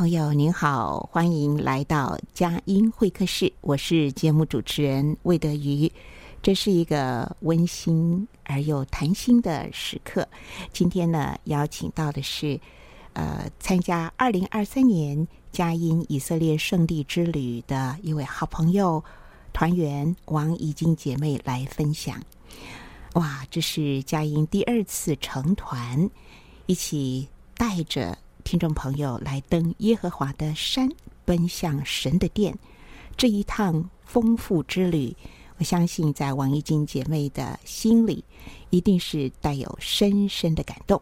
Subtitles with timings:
[0.00, 3.52] 朋友，您好，欢迎来到佳音会客室。
[3.60, 5.92] 我是节目主持人魏德瑜。
[6.40, 10.26] 这是一个温馨而又谈心的时刻。
[10.72, 12.58] 今天呢，邀请到的是
[13.12, 19.04] 呃，参加二零二三年佳音以色列圣地之旅的一位好朋友
[19.52, 22.18] 团员王怡菁姐妹来分享。
[23.16, 26.08] 哇，这是佳音第二次成团，
[26.64, 28.16] 一起带着。
[28.50, 30.90] 听众朋友，来登耶和华的山，
[31.24, 32.52] 奔向神的殿，
[33.16, 35.16] 这一趟丰富之旅，
[35.58, 38.24] 我相信在王怡菁姐妹的心里，
[38.70, 41.00] 一定是带有深深的感动。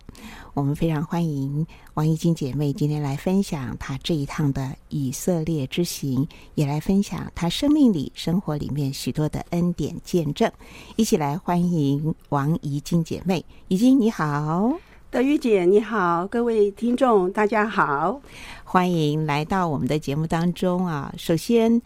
[0.53, 10.53] 我们非常欢迎王怡菁姐妹今天来分享她这一趟的以色列之行，也来分享她生命里、生活里面许多的恩典见证。
[10.97, 14.79] 一起来欢迎王怡菁姐妹，怡菁你好。
[15.11, 18.21] 德玉姐，你好，各位听众，大家好，
[18.63, 21.11] 欢迎来到我们的节目当中啊！
[21.17, 21.81] 首先，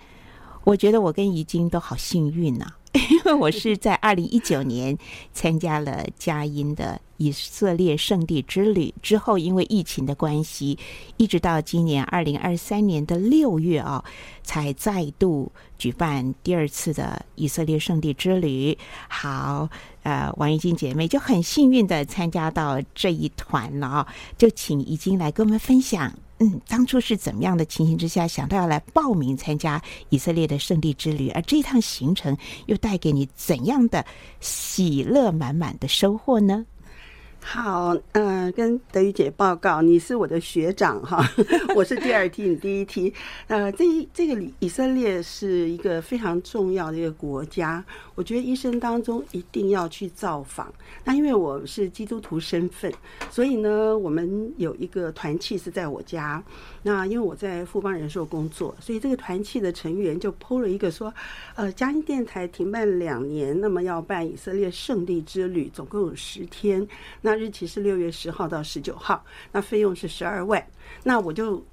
[0.65, 4.99] 我觉得我跟怡菁都好幸运呐、 因为我是在二零一九年
[5.33, 10.77] 参加了佳音的以色列圣地之旅之后，因为疫情的关系，
[11.17, 14.05] 一直到今年二零二三年的六月啊，
[14.43, 18.77] 才再度举办第二次的以色列圣地之旅。
[19.09, 19.69] 好。
[20.03, 32.37] 呃，王怡静姐妹就很幸运的参加到这一团了啊，就请怡静来跟我们分享，嗯，当初是怎么样的情形之下想到要来报名参加以色列的圣地之旅，而这一趟行程
[32.67, 34.05] 又带给你怎样的
[34.41, 36.67] 喜乐满满的收获呢？
[37.45, 41.23] 好，嗯、呃，跟德语姐报告，你是我的学长哈，
[41.75, 43.13] 我是第二梯，你第一梯。
[43.49, 50.73] 呃，这这个以色列是一个非常重要的一个国家，我觉得一生当中一定要去造访。
[51.05, 52.91] 那因为我是基督徒身份，
[53.29, 56.43] 所以呢，我们有一个团契是在我家。
[56.83, 61.13] 那因为我在富邦人寿工作，所以这个团契的成员就 PO 了一个说，
[61.55, 66.87] 呃，佳音电台停办两年，那么要办以色列圣地之旅，总共有十天。
[67.21, 70.65] 那日期是六月十号到十九号，那费用是十二万。
[71.05, 71.65] 那我就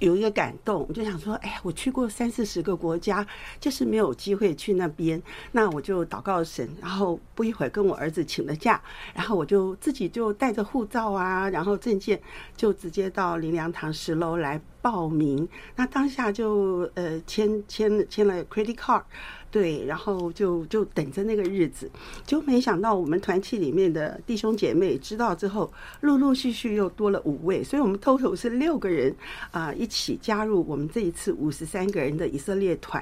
[0.00, 3.26] 有一个感动，我就想说，哎呀，我去过三四十个国家，
[3.60, 5.22] 就是没有机会去那边。
[5.52, 8.80] 那我就祷告神，然后不一会儿跟我儿子请了假，
[9.14, 12.20] 然后我就自己就带着护照啊，然后证件，
[12.56, 15.48] 就直接到林良堂十楼来报名。
[15.76, 19.04] 那当下就呃签签签了 credit card。
[19.50, 21.88] 对，然后就就等着那个日子，
[22.26, 29.14] 就没想到我们团契里面的弟兄姐妹知道之后，陆陆续续又多了五位，所以我们 total 是六个人
[29.52, 33.00] 啊，一起加入我们这一次五十三个人的以色列团。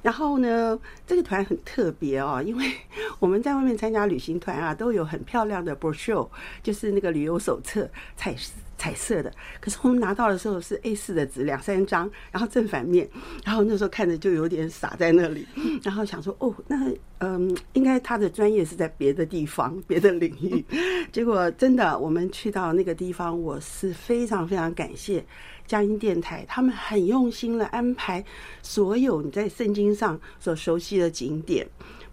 [0.00, 2.70] 然后呢，这个团很特别哦，因为
[3.18, 6.28] 我们在外面参加旅行团啊，都有很漂亮的 brochure，
[6.62, 8.32] 就是那个旅游手册，彩
[8.78, 9.30] 彩色的，
[9.60, 13.06] 可是我们拿到的时候是 A4 的纸，两三张，然后正反面，
[13.44, 15.46] 然后那时候看着就有点傻在那里，
[15.82, 20.64] 然后想说哦，那嗯，应该他的专业是在别的地方、别的领域，
[21.12, 25.24] 结果真的我们去到那个地方，我是非常非常感谢
[25.66, 28.24] 佳音电台，他们很用心的安排
[28.62, 31.66] 所有你在圣经上所熟悉的景点。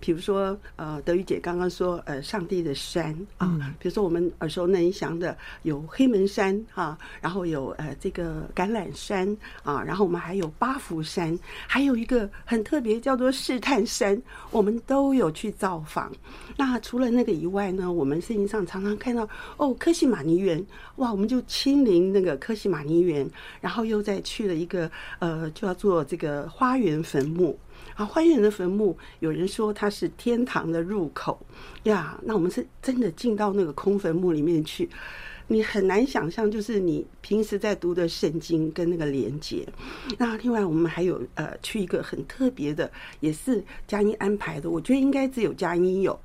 [0.06, 11.36] 比如说，呃，德语姐刚刚说，呃，上帝的山啊，比如说我们耳熟能详的有黑门山啊，然后有呃这个橄榄山啊，然后我们还有八福山，
[11.66, 14.22] 还有一个很特别叫做试探山，
[14.52, 16.12] 我们都有去造访。
[16.56, 19.28] 那除了那个以外呢，我们圣经上常常看到
[19.58, 20.64] 哦，科西玛尼园，
[20.98, 23.28] 哇，我们就亲临那个科西玛尼园，
[23.60, 27.58] 然后又再去了一个呃，就要做这个花园坟墓。
[27.96, 31.40] 啊，花园的坟墓，有人说它是天堂的入口
[31.84, 32.20] 呀。
[32.24, 34.90] 那我们是真的进到那个空坟墓里面去，
[35.48, 39.66] 你很难想象，就是你平时在读的圣经跟那个连接。
[40.18, 46.20] 那另外，我们还有呃，去一个很特别的，也是佳音安排的，我觉得应该只有佳音有。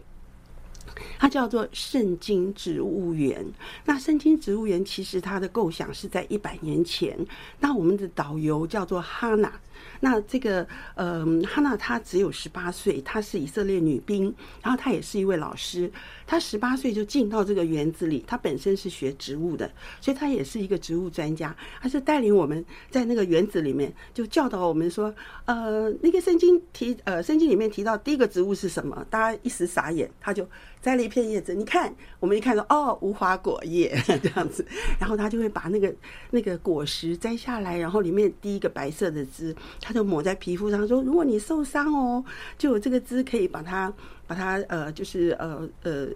[1.21, 3.47] 它叫做圣经植物园。
[3.85, 7.17] 那圣经植物园其实它的构想是在一百年前。
[7.61, 9.53] 那我们的导游叫做哈娜。
[10.01, 15.91] 那这个呃，哈娜她只有十八岁，她是以色列女兵，然后她也是一位老师。
[16.27, 21.55] 她十八岁就进到这个园子里，她本身是学植物的，所以她也是一个植物专家。
[21.83, 25.13] 她是带领我们在那个园子里面，就教导我们说，
[25.45, 29.05] 呃，那个圣经提呃，圣经里面提到第一个植物是什么？
[29.11, 30.49] 大家一时傻眼，他就
[30.81, 34.65] 摘了一片叶子，你看，我们一看到哦，无花果叶 这样子，
[35.01, 35.93] 然后他就会把那个
[36.31, 39.55] 那个果实摘下来，然后里面滴一个白色的汁。
[39.81, 42.25] 他就抹在皮肤上，说：“如果你受伤哦，
[42.57, 43.93] 就有这个汁可以把它
[44.27, 46.09] 把它呃，就是呃呃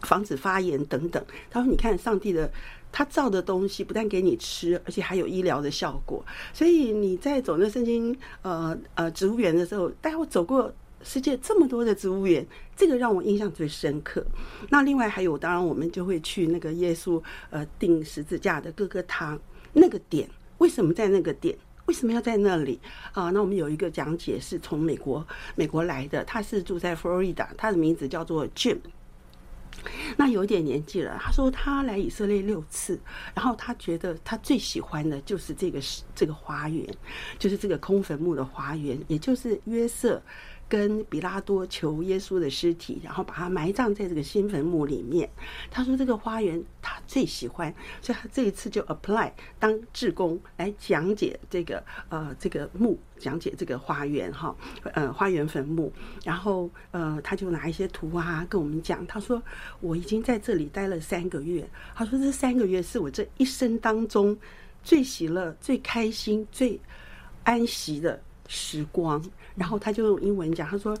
[0.00, 2.50] 防止发炎等等。”他说：“你看，上帝的
[2.90, 6.24] 他造的东西不但给你吃，而且还有医疗的效果。
[6.52, 12.46] 所以你在走那圣经呃呃植物园的时候，待会走过世界这么多的植物园，
[12.76, 14.24] 这个让我印象最深刻。
[14.68, 17.20] 那另外还有，当然我们就会去那个耶稣
[17.50, 19.40] 呃钉十字架的各个堂
[19.72, 20.28] 那个点，
[20.58, 21.56] 为什么在那个点？”
[21.86, 22.80] 为什么要在那里
[23.12, 23.30] 啊？
[23.30, 28.78] 那我们有一个讲解是从美国美国来的，他是住在佛罗里达，他的名字叫做 Jim。
[30.16, 33.00] 那有点年纪了，他说他来以色列六次，
[33.34, 35.80] 然后他觉得他最喜欢的就是这个
[36.14, 36.86] 这个花园，
[37.38, 40.22] 就是这个空坟墓的花园，也就是约瑟。
[40.72, 45.28] 跟比拉多求耶稣的尸体，然后把他埋葬在这个新坟墓里面。
[45.70, 47.70] 他说这个花园他最喜欢，
[48.00, 54.56] 所以他这一次就 apply 当志工来讲解这个呃这个墓，讲解这个花园哈，
[54.94, 55.92] 呃花园坟墓。
[56.24, 59.42] 然后呃他就拿一些图啊跟我们讲，他说
[59.80, 61.68] 我已经在这里待了三个月。
[61.94, 64.34] 他说这三个月是我这一生当中
[64.82, 66.80] 最喜乐、最开心、最
[67.44, 68.18] 安息的
[68.52, 69.22] 时光。
[69.54, 70.94] 然后他就用英文讲，他说：“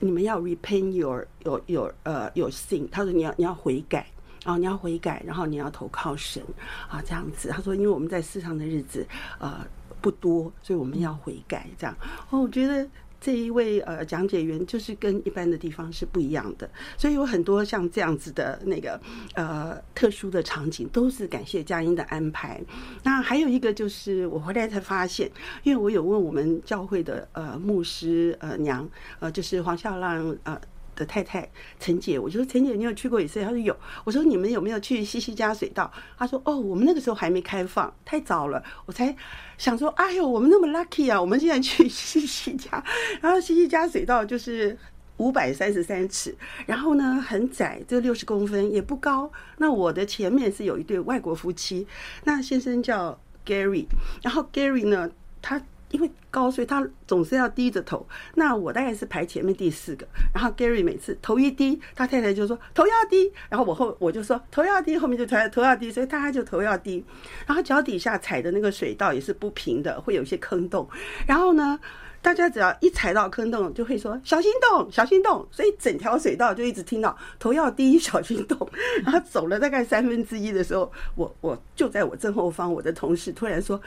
[0.00, 4.06] 你们要 repent your your your 呃 your sin。”他说：“你要你要悔改，
[4.44, 6.42] 然后你要悔改，然后你要投靠神
[6.88, 9.06] 啊，这样子。”他说：“因为我们在世上的日子
[9.38, 9.64] 呃
[10.00, 11.96] 不多，所以我们要悔改。”这样
[12.30, 12.88] 哦，我觉得。
[13.26, 19.00] 这一位呃讲解员就是跟一般的地方是不一样的，所以有很多像这样子的那个
[19.34, 22.62] 呃特殊的场景，都是感谢佳音的安排。
[23.02, 25.28] 那还有一个就是我回来才发现，
[25.64, 28.88] 因为我有问我们教会的呃牧师呃娘
[29.18, 30.56] 呃就是黄孝浪呃。
[30.96, 31.46] 的太太
[31.78, 33.44] 陈姐，我就说陈姐，你有去过以色列？
[33.44, 33.76] 她说有。
[34.02, 35.92] 我说你们有没有去西西家水道？
[36.16, 38.64] 她说哦，我们那个时候还没开放，太早了。
[38.86, 39.14] 我才
[39.58, 41.18] 想说，哎呦，我们那么 lucky 啊！
[41.20, 42.82] 我们竟然去西西家，
[43.20, 44.76] 然后西西家水道就是
[45.16, 46.34] 五百三十三尺，
[46.66, 49.30] 然后呢很窄，就六十公分，也不高。
[49.58, 51.86] 那我的前面是有一对外国夫妻，
[52.24, 53.86] 那先生叫 Gary，
[54.22, 55.10] 然后 Gary 呢，
[55.40, 55.60] 他。
[55.90, 58.06] 因为高，所以他总是要低着头。
[58.34, 60.06] 那我大概是排前面第四个。
[60.34, 63.32] 然后 Gary 每次头一低，他太太就说头要低。
[63.48, 67.04] 然后我后我就说头要低，后面就头头要低，所以他就头要低。
[67.46, 70.88] 然后脚底下踩的那个水道也是不平的，会有一些坑洞。
[71.26, 71.78] 然后呢，
[72.20, 75.46] 大家只要一踩到坑洞，就会说小心洞，小心洞。
[75.52, 78.68] 所以整条水道就一直听到头要低，小心洞。
[79.04, 83.80] 然后走了大概三分之一的时候，我我就在我正后方，我的同事突然说。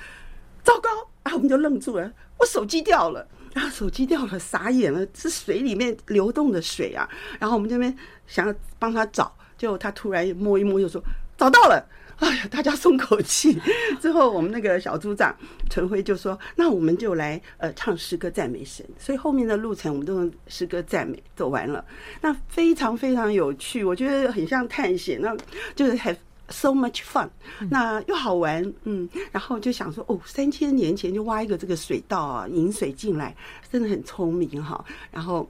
[0.70, 0.90] 糟糕
[1.24, 1.34] 啊！
[1.34, 7.10] 我们就愣住了，我手机掉了，然后手机掉了，傻眼了，是水里面流动的水啊！
[7.40, 7.98] 然后我们这边
[8.28, 11.02] 想要帮他找，就他突然摸一摸，就说
[11.36, 11.84] 找到了，
[12.18, 13.60] 哎呀，大家松口气。
[14.00, 15.36] 之后我们那个小组长
[15.72, 21.84] 陈辉就说：“那我们就来呃唱诗歌赞美神。”所以后面的路程我们都用诗歌赞美走完了，
[22.22, 25.36] 那非常非常有趣，我觉得很像探险，那
[25.76, 26.16] 就是很。
[26.52, 27.30] So much fun，
[27.70, 33.36] 那又好玩，嗯，然后就想说，哦，三千年前就挖一个这个水道啊，引水进来，
[33.72, 34.84] 真的很聪明哈。
[35.12, 35.48] 然后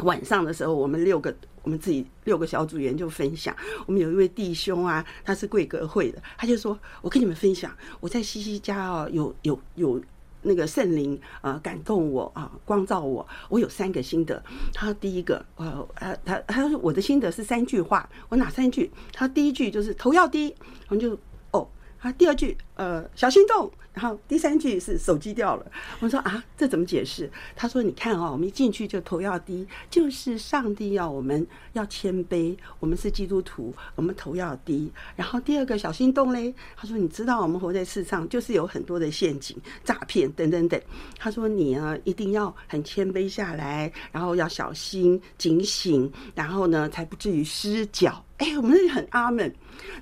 [0.00, 3.54] 晚上的时候，我们六个我们自己六个小组员就分享。
[3.86, 7.70] 我们有一位弟兄啊，他是贵格会的，他就说：“我跟你们分享，
[8.00, 10.00] 我在西西家哦，有有有
[10.46, 13.26] 那个圣灵啊感动我啊，光照我。
[13.48, 14.42] 我有三个心得。
[14.72, 18.08] 他说第一个，呃，他他他说我的心得是三句话。
[18.28, 18.90] 我哪三句？
[19.12, 20.54] 他第一句就是头要低，
[20.88, 21.18] 我们就
[21.50, 21.68] 哦。
[21.98, 25.64] 他第二句，呃，小心动。”然后第三句是手机掉了，
[26.00, 27.30] 我说啊，这怎么解释？
[27.56, 34.92] 他说：“你看哦，我们一进去就头要低，就是上帝要我们要谦卑，我们是基督徒，我们头要低。
[35.16, 40.78] 然后第二个小心动嘞，他说：你知道我们活在世上就是有很多的陷阱、诈骗等等等。
[41.18, 48.22] 他说你呢一定要很谦卑下来，然后要小心警醒，然后呢才不至于失脚。
[48.36, 49.50] 哎，我们很阿门。”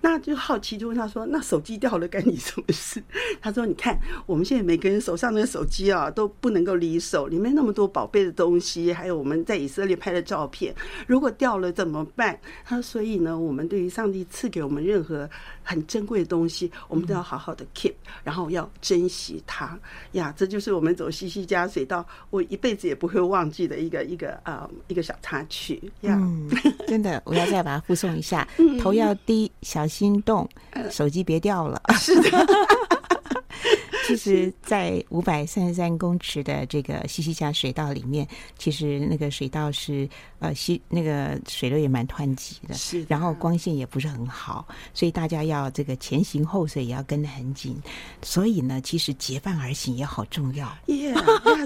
[0.01, 3.03] 那就好奇，就问他说：“那手机掉了，干你什么事？”
[3.43, 3.84] 他说：“你看，
[4.27, 10.75] 我们现在每个人手上那个手机啊，都不能够离手，里面那么多宝贝的东西，还有我们在以色列拍的照片，
[11.07, 15.29] 如果掉了怎么办？”他说：“所以呢，我们对于上帝赐给我们任何
[15.63, 19.79] 很珍贵的东西，我们都要好好的 keep，然后要珍惜它
[20.13, 20.33] 呀。
[20.37, 26.17] 这就是我们走西西家水道，我一辈子也不会忘记的一个一个啊、呃、一个小插曲呀。
[26.21, 26.49] 嗯，
[26.87, 28.47] 真的，我要再把它附送一下，
[28.81, 30.49] 头要低。”小心动，
[30.91, 31.81] 手机别掉了。
[31.99, 32.31] 是的。
[34.07, 38.27] 其实，在五百三十三公尺的这个西西家水道里面，
[38.59, 40.09] 其实那个水道是
[40.39, 47.77] 呃西那个水流也蛮湍急的，是，然后光线也不是很好，所以大家要这个前行后随也要跟得很紧。
[48.23, 50.67] 所以呢，其实结伴而行也好重要。
[50.87, 51.15] 耶，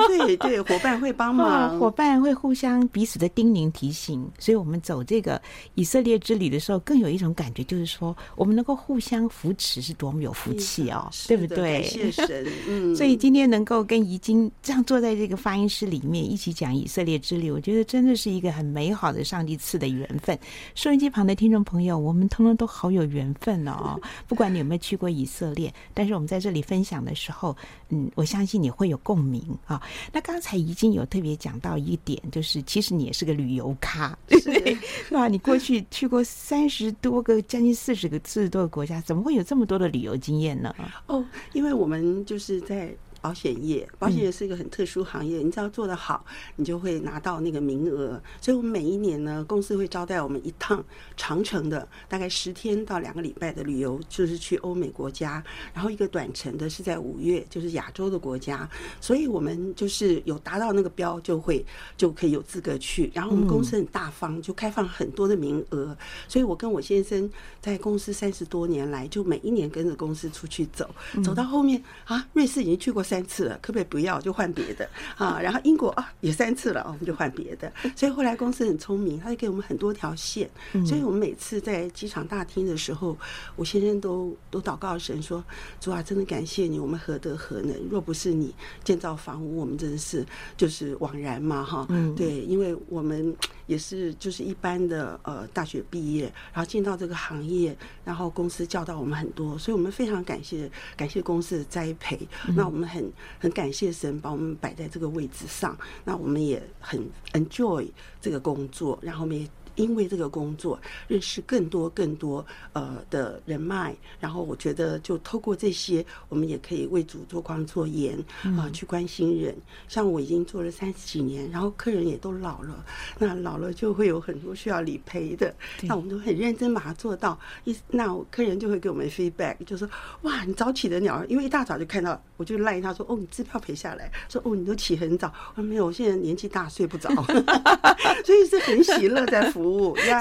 [0.06, 4.28] 对对，伙伴会帮忙， 伙伴会互相彼此的叮咛提醒。
[4.38, 5.40] 所以我们走这个
[5.74, 11.82] 以色列之旅的时候，更有一种感觉，就是说我们能够互相扶持，是多么有福气哦，对不对？
[11.84, 12.27] 谢谢。
[12.68, 20.38] 嗯，所以今天能够跟怡晶这样坐在这个发音室里面一起讲以色列之旅，我觉得真的是一个很美好的上帝赐的缘分。
[20.74, 23.98] 收音机旁的听众朋友，我们通通都好有缘分哦。
[24.28, 27.56] 不管你有没有去过以色列，但是我们在这里分享的时候，
[27.88, 29.82] 嗯，我相信你会有共鸣啊。
[30.12, 34.74] 那刚才怡晶有特别讲到一点，就是其实你也是个旅游咖，对 不对？
[35.08, 35.28] 是吧？
[35.28, 40.74] 你过去去过三十多个，将近四十个、四十多个国家，怎么会有这么多的旅游经验呢？
[41.06, 42.17] 哦，因为我们。
[42.24, 42.94] 就是在。
[43.20, 45.38] 保险业，保险业是一个很特殊行业。
[45.38, 46.24] 你只要做得好，
[46.56, 48.20] 你就会拿到那个名额。
[48.40, 50.82] 所以，我们每一年呢，公司会招待我们一趟
[51.16, 55.42] 长程的，大概十天到两个礼拜的旅游，就是去欧美国家。
[55.74, 58.68] 然后，一个短程的是在五月，就是亚洲的国家。
[59.00, 61.64] 所以我们就是有达到那个标，就会
[61.96, 63.10] 就可以有资格去。
[63.12, 65.96] 然后，我们公司很大方，就开放很多的名额。
[66.28, 67.28] 所以我跟我先生
[67.60, 70.88] 在公司三十多年来，就每一年跟着公司出去走，
[71.24, 73.02] 走到后面啊，瑞士已经去过。
[73.08, 74.86] 三次了，可不可以不要就换别的
[75.16, 75.40] 啊？
[75.40, 77.72] 然后英国啊也三次了，我们就换别的。
[77.96, 80.48] 所以后来公司很聪明，他就给我们很多条线。
[80.86, 83.16] 所以我们每次在机场大厅的时候，
[83.56, 85.42] 我先生都都祷告神说
[85.80, 87.74] ：“主啊，真的感谢你，我们何德何能？
[87.90, 91.64] 若不是你建造房屋，我们真的是就是枉然嘛！
[91.64, 93.34] 哈，嗯，对，因为我们
[93.68, 102.20] 也是就是一般的呃大学毕业，然后进到这个行业，然后公司教导我们很多，所以我们非常感谢感谢公司的栽培。
[102.54, 102.98] 那我们很。
[102.98, 107.86] 很很感谢神把我们摆在这个位置上，那我们也很 enjoy
[108.20, 109.48] 这个工作，然后我们也。
[109.78, 119.56] 因为这个工作，认识更多更多呃的人脉，然后我觉得就透过这些，我们也可以为主做光做盐啊、呃，去关心人。
[119.86, 122.84] 像我已经做了三十几年，然后客人也都老了，
[123.18, 127.38] 那老了就会有很多需要理赔的，那我们都很认真把它做到。
[127.64, 129.88] 一那客人就会给我们 feedback，就说
[130.22, 135.32] 哇，你早起的鸟儿，因为一大早就看到，我就赖他说哦，你支票赔下来，说哦，你都起很早。
[135.54, 137.08] 我说没有，我现在年纪大，睡不着，
[138.26, 139.67] 所以是很喜乐在服务。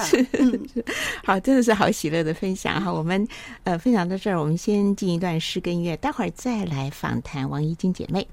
[0.04, 0.86] 是，是，
[1.24, 2.92] 好，真的是好喜乐的分享哈。
[2.92, 3.28] 我们
[3.64, 8.28] 呃分享到这儿，我们先进一段诗跟音乐，待会儿再来访谈王怡菁姐妹。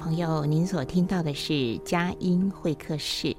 [0.00, 3.36] 朋友，您所听到的是佳音会客室。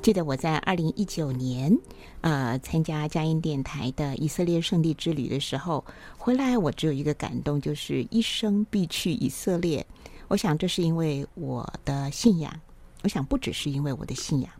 [0.00, 1.78] 记得我在二零一九年，
[2.22, 5.84] 呃，参加佳音电台的以色列圣地之旅的时候，
[6.16, 9.86] 回来我只有一个感动，就是一生必去以色列。
[10.28, 12.58] 我想这是因为我的信仰，
[13.02, 14.50] 我想不只是因为我的信仰，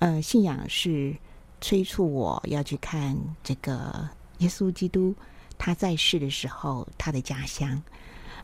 [0.00, 1.16] 呃，信仰是
[1.60, 5.14] 催促我要去看这个耶稣基督
[5.56, 7.80] 他在世的时候他的家乡。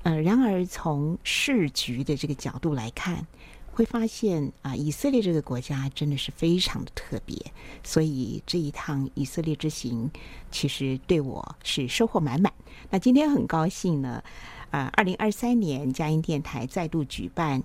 [0.03, 3.27] 呃，然而从世局的这个角度来看，
[3.71, 7.37] 会发现啊，以色列这个国家真的是非常的特别。
[7.85, 10.11] 所以这一趟以色列之行，
[10.51, 12.51] 其实对我是收获满满。
[12.89, 14.25] 那今天很高兴呢，
[14.71, 17.63] 啊，二零二三年佳音电台再度举办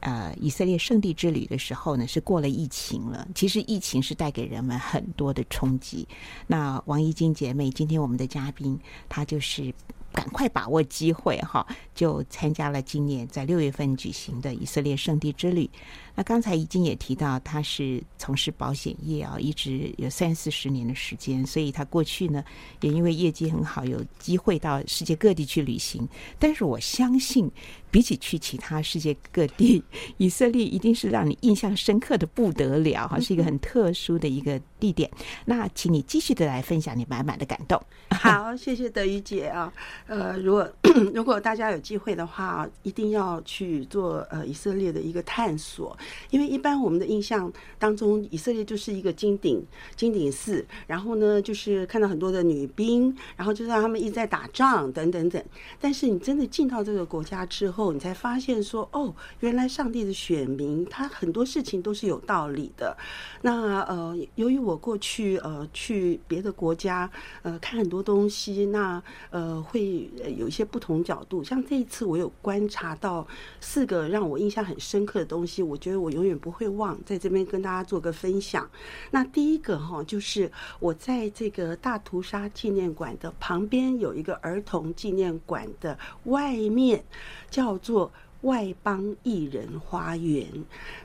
[0.00, 3.28] 呃以色列圣地之旅的时候呢，是过了疫情了。
[3.34, 6.08] 其实疫情是带给人们很多的冲击。
[6.46, 8.80] 那王怡菁姐妹，今天我们的嘉宾，
[9.10, 9.74] 她就是。
[10.16, 15.68] 赶快把握机会哈，就参加了今年在六月份举行的以色列圣地之旅。
[16.14, 22.42] 那刚才怡菁也提到，他是从事保险业啊，一直有三四十年的时间，所以他过去呢
[22.80, 26.08] 也因为业绩很好，有机会到世界各地去旅行。
[26.38, 27.50] 但是我相信，
[27.90, 29.84] 比起去其他世界各地，
[30.16, 35.10] 以色列一定是让你印象深刻的不得了哈，是一个很特殊的一个地点。
[35.44, 37.80] 那请你继续的来分享你满满的感动。
[38.10, 39.72] 好，谢谢德语姐啊。
[40.06, 40.68] 呃，如果
[41.12, 45.96] 如果大家有机会的话，一定要去做呃以色列的一个探索。
[46.30, 49.64] 因为一般我们的印象当中，以色列就是一个金顶
[49.96, 55.42] 金顶寺，然后呢，就是看到很多的女兵，然后就让他们一直在打仗等等等。
[55.80, 62.96] 但是你真的进到这个国家之后，你才发现说，哦，原来上帝的选民他很多事情都是有道理的。
[63.42, 67.10] 那呃，由于我过去呃去别的国家
[67.42, 71.42] 呃看很多东西，那呃会有一些不同角度。
[71.42, 73.26] 像这一次，我有观察到
[73.60, 75.96] 四个让我印象很深刻的东西，我觉得。
[76.06, 78.70] 我永远不会忘，在这边跟大家做个分享。
[79.10, 87.02] 那第一个哈，就是我在这个大屠杀纪念馆的旁边有一个儿童纪念馆的外面，
[87.50, 90.46] 叫做外邦艺人花园。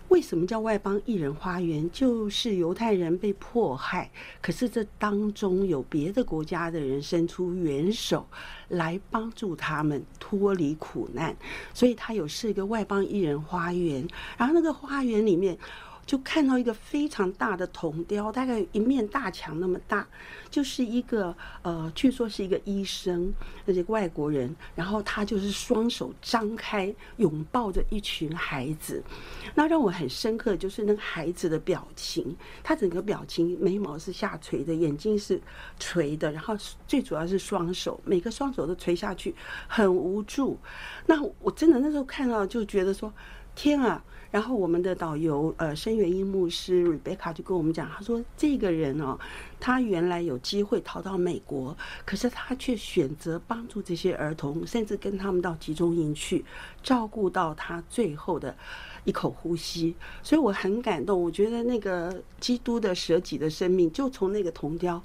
[0.10, 1.90] 为什么叫外邦艺人花园？
[1.92, 8.28] 就是犹太人被迫害，可是这当中有别的国家的人伸出援手
[8.70, 11.36] 来帮助他们脱离苦难，
[11.74, 14.08] 所以他有是一个外邦艺人花园。
[14.38, 15.58] 然后那个花园里面。
[16.12, 20.06] 就看到一个非常大的铜雕，大概一面大墙那么大，
[20.50, 29.02] 就是一个呃，据说是一个医生，那些外国人，然后他就是双手张开，拥抱着一群孩子。
[29.56, 35.42] 那让我很深刻的，就是那个孩子的表情，他整个表情眉毛是下垂的，眼睛是
[35.80, 39.34] 垂的，然后最主要是双手，每个双手都垂下去，
[39.66, 40.60] 很无助。
[41.06, 43.14] 那我真的那时候看到就觉得说，
[43.56, 44.04] 天啊！
[44.32, 49.20] 然后我们的导游呃，申元英牧师 Rebecca 就跟我们讲，他说这个人哦，
[49.60, 56.46] 他原来有机会逃到美国，可是他却选择帮助这些儿童，甚至跟他们到集中营去，
[56.82, 58.56] 照顾到他最后的
[59.04, 59.94] 一口呼吸。
[60.24, 65.02] 所以我很感动，我觉得那个基督的舍己的生命，就从那个铜雕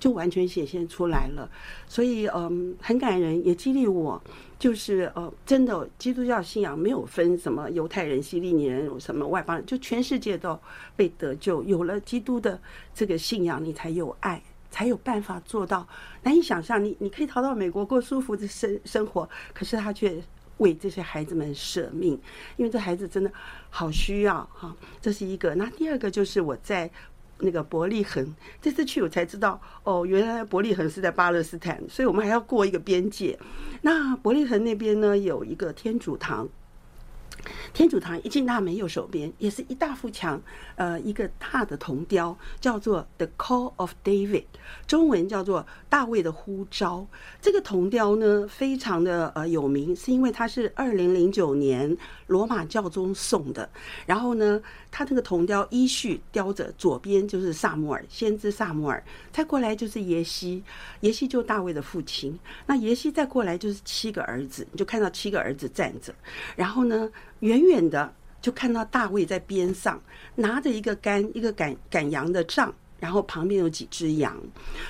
[0.00, 1.48] 就完全显现出来了。
[1.86, 4.20] 所以嗯，很感人，也激励我。
[4.58, 10.58] 就是呃，真的，基督教信仰没有分什么犹太人、希利尼人，什么外邦人，就全世界都
[10.94, 11.62] 被得救。
[11.62, 12.60] 有了基督的
[12.92, 15.88] 这个信仰，你才有爱，才有办法做到
[16.22, 16.84] 难以想象。
[16.84, 20.22] 你你可以逃到美国过舒服的生生活，可是他却
[20.58, 22.12] 为这些孩子们舍命，
[22.58, 23.32] 因为这孩子真的
[23.70, 24.76] 好需要哈。
[25.00, 25.54] 这是一个。
[25.54, 26.90] 那第二个就是我在。
[27.40, 33.38] 那个伯利恒，这次去我才知道，哦，原来伯利恒是在巴勒斯坦，所以我们还要过一个边界。
[33.82, 36.48] 那伯利恒那边呢，有一个天主堂。
[37.72, 40.40] 天主堂一进大门右手边也是一大幅墙，
[40.76, 44.44] 呃，一个大的铜雕，叫做 The Call of David，
[44.86, 47.06] 中文叫做大卫的呼召。
[47.40, 53.68] 这个铜雕呢，非常的呃有名，是因为它是二零零九年罗马教宗送的。
[54.06, 60.62] 然后呢，它这个铜雕依序雕着，左边就是撒母耳，先知撒母耳，再过来就是耶西，
[61.00, 62.38] 耶西就大卫的父亲。
[62.66, 66.12] 那耶西再过来就是七个儿子，你就看到七个儿子站着，
[66.56, 70.00] 然后呢，远远的就看到大卫在边上
[70.36, 74.34] 拿着一个杆，一个赶赶羊的杖，然后旁边有几只羊，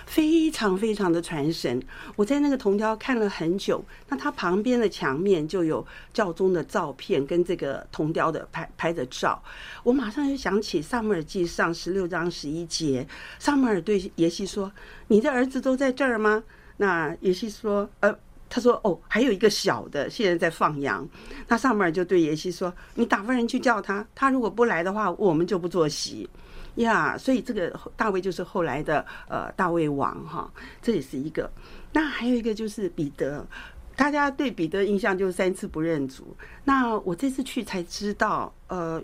[0.07, 1.83] 非常非常的传神。
[2.15, 9.43] 我在那个铜雕看了很久，那它旁边的墙面就有教宗的照片跟这个铜雕的拍拍的照，
[9.83, 13.07] 我马上就想起撒母耳记上十六章十一节，
[13.39, 14.71] 撒母耳对耶西说
[15.09, 16.45] ：“你的儿子都在这儿吗？”
[16.79, 18.17] 那耶西说：“呃。”
[18.51, 21.09] 他说：“哦，还有一个小的，现在在放羊。”
[21.49, 26.29] 那撒母耳就对耶西说：“你打发人去叫他，他如果不来的话，我们就不坐席。”
[26.77, 31.51] 呀，所以这个大卫就是后来的呃大卫王哈，这也是一个。
[31.93, 33.47] 那还有一个就是彼得，
[33.97, 36.37] 大家对彼得印象就是三次不认主。
[36.65, 39.03] 那我这次去才知道，呃。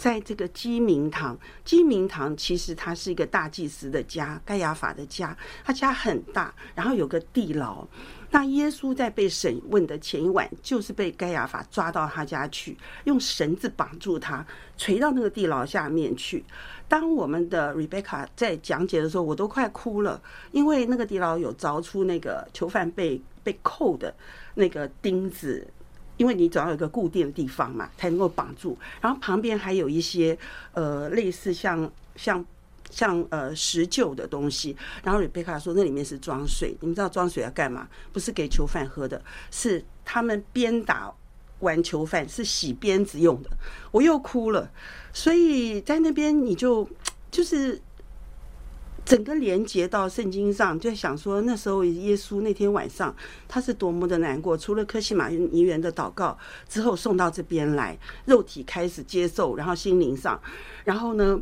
[0.00, 7.86] 在这个基明堂，基明堂其实它是一个大祭司的家，盖亚法的家，他家很大，然后有个地牢。
[8.30, 14.42] 那耶稣在被审问的前一晚，就是被盖亚法抓到他家去，用绳子绑住他，
[14.78, 16.42] 垂到那个地牢下面去。
[16.88, 24.14] 当我们的 Rebecca 在讲解的时候，我都快哭了，因为那个地牢有凿出那个囚犯被被扣的
[24.54, 25.68] 那个钉子。
[26.20, 28.76] 因为你总要有一个固定的地方嘛，才能够绑住。
[29.00, 30.36] 然后旁边还有一些
[30.74, 32.44] 呃类似像像
[32.90, 34.76] 像呃石臼的东西。
[35.02, 37.88] 然后瑞贝卡说那里面是装水，你们知道装水要干嘛？
[38.12, 41.10] 不是给囚犯喝的，是他们鞭打
[41.60, 43.48] 完囚犯是洗鞭子用的。
[43.90, 44.70] 我又哭了，
[45.14, 46.86] 所以在那边你就
[47.30, 47.80] 就是。
[49.10, 53.12] 整个连接到圣经上，就想说那时候耶稣那天晚上
[53.48, 54.56] 他是多么的难过。
[54.56, 60.40] 除了科西马尼园的祷告之后，送到这边来，肉体开始接受，然后心灵上，
[60.84, 61.40] 然后呢，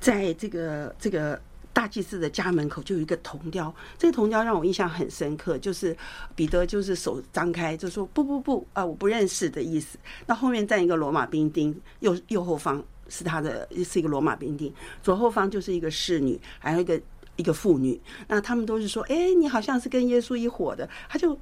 [0.00, 1.38] 在这个这个
[1.74, 5.94] 大祭司的家门口就有一个铜雕，这个铜雕让我印象很深刻，就是
[6.34, 9.98] 彼得就是手张开就说不不不啊，我不认识的意思。
[10.26, 12.82] 那后面站一个罗马兵丁，右右后方。
[13.10, 16.98] 是他的，是一个罗马兵丁，左后方就是一个侍女，还有一个
[17.36, 18.00] 一个妇女。
[18.28, 21.38] 那他们都是说：“哎，你好像是跟耶稣一伙的。”他就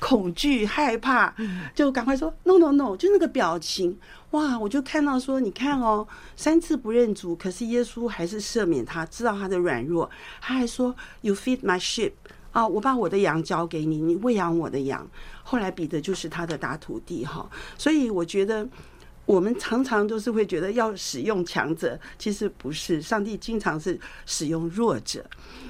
[0.00, 1.32] 恐惧害怕，
[1.74, 3.96] 就赶快说：“No No No！” 就那个表情，
[4.32, 4.58] 哇！
[4.58, 10.10] 我就看到说：“你看哦，三次不认主，可是耶稣还是赦免他，知道他的软弱。
[10.40, 12.12] 他还说：‘You feed my sheep
[12.50, 15.08] 啊，我把我的羊交给你，你喂养我的羊。’
[15.44, 18.68] 后来彼得就是他的大徒弟哈，所以我觉得。
[19.24, 23.00] 我们常常都是会觉得要使用强者，其实不是。
[23.00, 25.24] 上帝经常是使用弱者。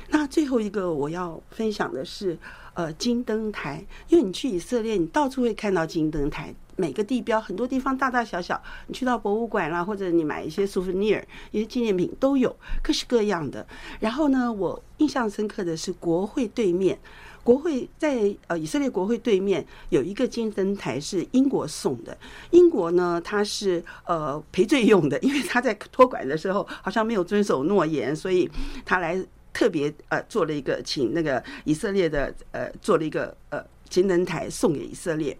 [0.08, 2.36] 那最后一个我要分享的是，
[2.74, 3.84] 呃，金灯台。
[4.08, 8.60] 因为你去以色列，你到处会看到金灯台，每个地标，很多地方大大小小。
[8.86, 13.66] 你去到博物馆啦，或者你买一些 souvenir，一些纪念品都有，各式各样的。
[14.00, 16.98] 然后呢，我印象深刻的是国会对面。
[17.44, 22.16] 国会在呃以色列国会对面有一个金灯台，是英国送的。
[22.50, 28.48] 英国呢，它是呃赔罪用的， 因为他在托管的时候好像没有遵守诺言，所以
[28.84, 29.20] 他来
[29.52, 35.36] 特别呃做了一个请那个以色列的呃做了一个呃金灯台送给以色列。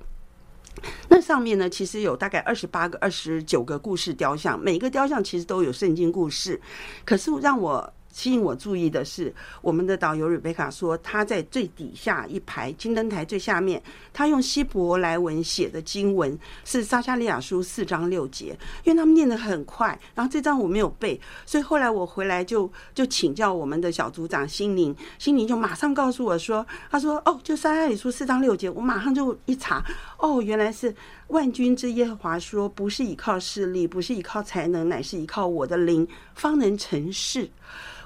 [1.09, 6.61] 那上面呢，其实有大概二十八个、二十九个故事雕像，每个雕像其实都有圣经故事，
[7.05, 7.93] 可是让我。
[8.13, 29.83] 吸引我注意的是，我们的导游瑞贝卡说，他在最底下一排金灯台最下面，他用希伯来文写的经文是撒迦利亚书四章六节，因为他们念得很快，然后这章我没有背，所以后来我回来就就请教我们的小组长心灵，心灵就马上告诉我说，他说哦，就撒迦利亚书四章六节，我马上就一查，
[30.19, 30.95] 哦，原来是
[31.33, 37.51] 万军之耶和华说，不是依靠势力，不是依靠才能，乃是依靠我的灵，方能成事。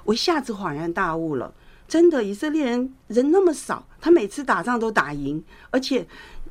[0.05, 1.53] 我一下子恍然大悟了，
[1.89, 6.07] 真的，以色列人人那么少，他每次打仗都打赢，而且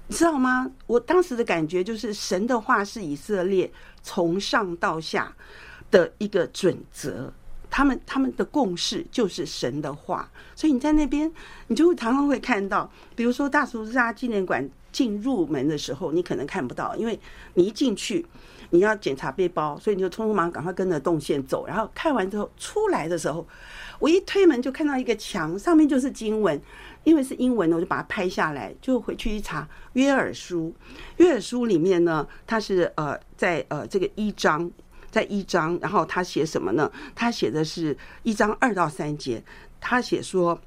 [0.06, 0.70] 你知道吗？
[0.86, 5.34] 我当时的感觉就是，神的话是以色列从上到下
[5.90, 7.32] 的一个准则，
[7.70, 11.32] 他们他们的共识就是神的话，所以你在那边，
[11.68, 17.20] 你就会常常会看到，比如说大屠杀纪念馆进入门的时候，你可能看不到，因为
[17.52, 18.24] 你一进去。
[18.70, 21.66] 你要检查背包，所以你就匆匆忙赶快跟着动线走。
[21.66, 23.46] 然后看完之后出来的时候，
[24.00, 26.60] 我一推门就看到一个墙，上面就是经文，
[27.04, 30.74] 因为是英文的，我就把它拍下来，就回去一查约尔书。
[31.18, 34.68] 约尔书里面呢，它是呃在呃这个一章，
[35.12, 36.90] 在一章，然后他写什么呢？
[37.14, 39.44] 他写的是一章二到三节，
[39.78, 40.58] 他写说。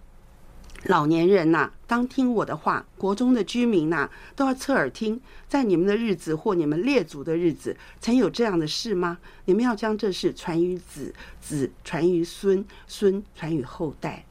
[0.86, 5.20] 老年人呐、当听我的话；国中的居民呐、都要侧耳听。
[5.48, 9.18] 在你们的日子或你们列祖的日子，曾有这样的事吗？
[9.46, 14.26] 你们要将这事传于子，子传于孙，孙传于后代。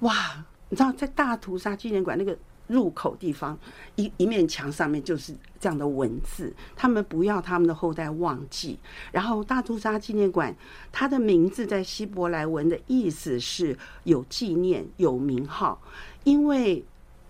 [0.00, 2.36] 哇，你知道，在大屠杀纪念馆那个。
[2.66, 3.58] 入口地方
[3.96, 8.78] 一一面墙上面就是这样的文字，他们不要他们的后代忘记。
[9.12, 10.54] 然后大屠杀纪念馆，
[10.90, 15.80] 它的名字在希伯来文的意思是有纪念、有名号，
[16.24, 16.84] 因为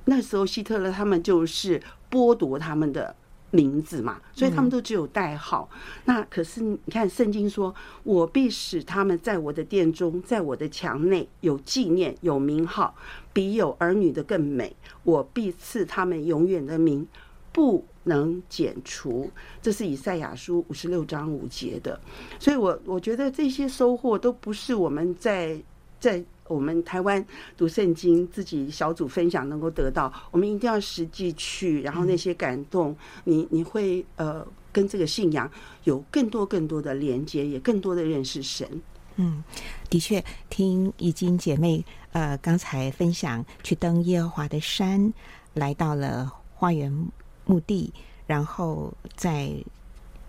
[0.05, 3.15] 那时候希特勒他们就是剥夺他们的
[3.55, 5.71] 名字嘛，所以他们都只有代号。
[5.73, 12.93] 嗯、那可是你看，圣经说：“我必使他们在我的殿中，在我的墙内有纪念，有名号，
[13.33, 14.75] 比有儿女的更美。
[15.05, 17.07] 我必赐他们永远的名，
[17.53, 19.31] 不能剪除。”
[19.63, 22.01] 这是以赛亚书五十六章五节的。
[22.41, 25.63] 所以我我觉得这些收获都不是我们在
[26.01, 26.25] 在。
[26.47, 27.25] 我们台湾
[27.57, 35.51] 读圣经，自己小组分享能够得到，我们一定要实际去，然后那些感动，你你会呃跟这个信仰
[35.85, 38.69] 有更多更多的连接，也更多的认识神。
[39.17, 39.43] 嗯，
[39.89, 45.13] 的确，听怡经姐妹呃刚才分享去登耶和华的山，
[45.55, 46.93] 来到了花园
[47.47, 47.93] 墓地，
[48.27, 49.51] 然后再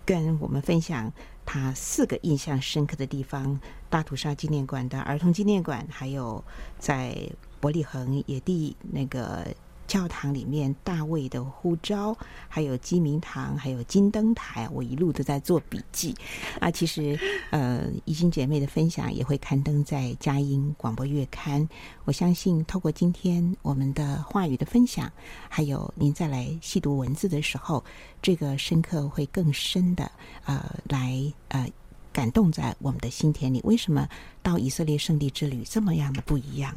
[0.04, 1.12] 跟我们分享。
[1.46, 6.44] 他四个印象深刻的地方：大屠杀纪念馆的儿童纪念馆，还有
[6.78, 7.16] 在
[7.60, 9.46] 伯利恒野地那个。
[9.86, 12.16] 教堂里面大卫的呼召，
[12.48, 16.14] 还有鸡鸣堂，还有金灯台，我一路都在做笔记
[16.60, 16.70] 啊。
[16.70, 17.18] 其实，
[17.50, 21.66] 呃，怡心姐妹的分享也会刊登在佳音广播月刊。
[22.04, 25.10] 我相信，透过今天我们的话语的分享，
[25.48, 27.84] 还有您再来细读文字的时候，
[28.20, 30.10] 这个深刻会更深的
[30.44, 31.68] 呃，来呃
[32.12, 33.60] 感动在我们的心田里。
[33.64, 34.08] 为什么
[34.42, 36.76] 到以色列圣地之旅这么样的不一样？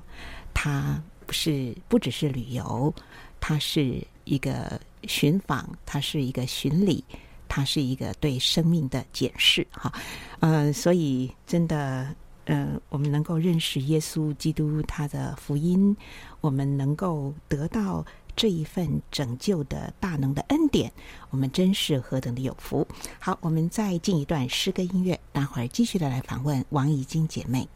[0.54, 1.02] 它。
[1.30, 2.92] 不是，不只是旅游，
[3.40, 7.04] 它是一个寻访，它是一个巡礼，
[7.48, 9.66] 它是一个对生命的检视。
[9.70, 9.94] 哈，
[10.40, 12.16] 呃，所以真的，
[12.46, 15.96] 呃，我们能够认识耶稣基督他的福音，
[16.42, 18.04] 我们能够得到
[18.36, 20.92] 这一份拯救的大能的恩典，
[21.30, 22.88] 我们真是何等的有福！
[23.20, 27.70] 好，我们再进一段诗歌音乐，待会儿继续的来访问王怡菁姐妹。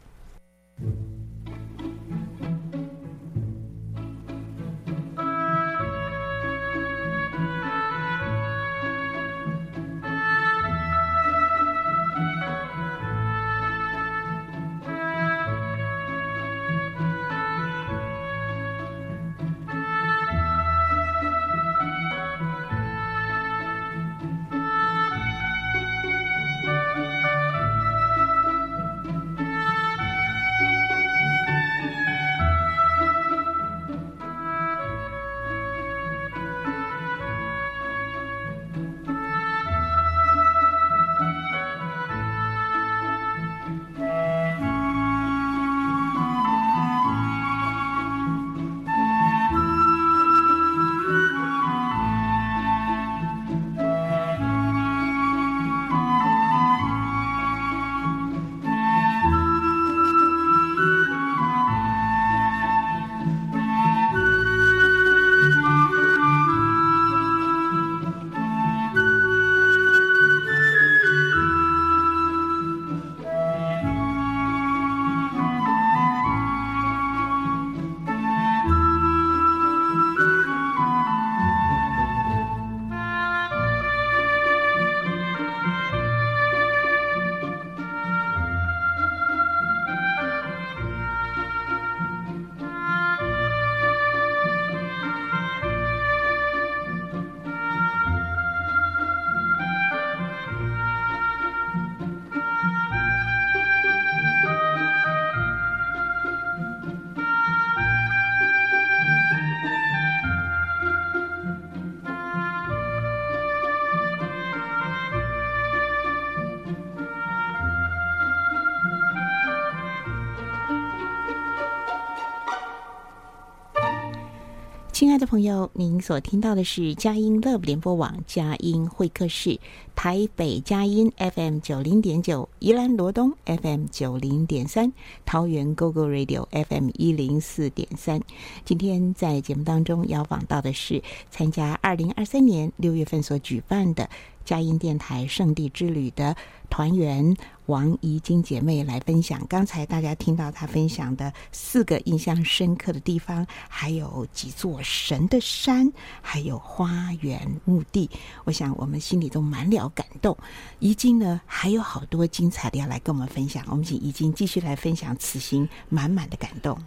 [125.26, 129.60] 朋友，您所听到的是佳音 Love 联播网佳音会客室，
[129.96, 134.92] 台北佳音 FM 九零点九，宜兰罗东 FM 九零点三，
[135.26, 138.22] 桃园 GoGo Radio FM 一零四点三。
[138.66, 144.10] 今天在节目当中邀访到的是参加二零二三年六月份所举办的
[144.44, 146.36] 佳音电台圣地之旅的
[146.70, 147.36] 团员
[147.68, 149.46] 王怡金姐妹来分享。
[149.48, 158.10] 刚才大家听到她分享的四个印象深刻的地方，还有几座神的山，还有花园墓地。
[158.44, 160.38] 我想我们心里都满了感动。
[160.80, 163.64] 怡金呢，还有好多精彩的要来跟我们分享。
[163.70, 166.78] 我们请怡金继续来分享此行满满的感动。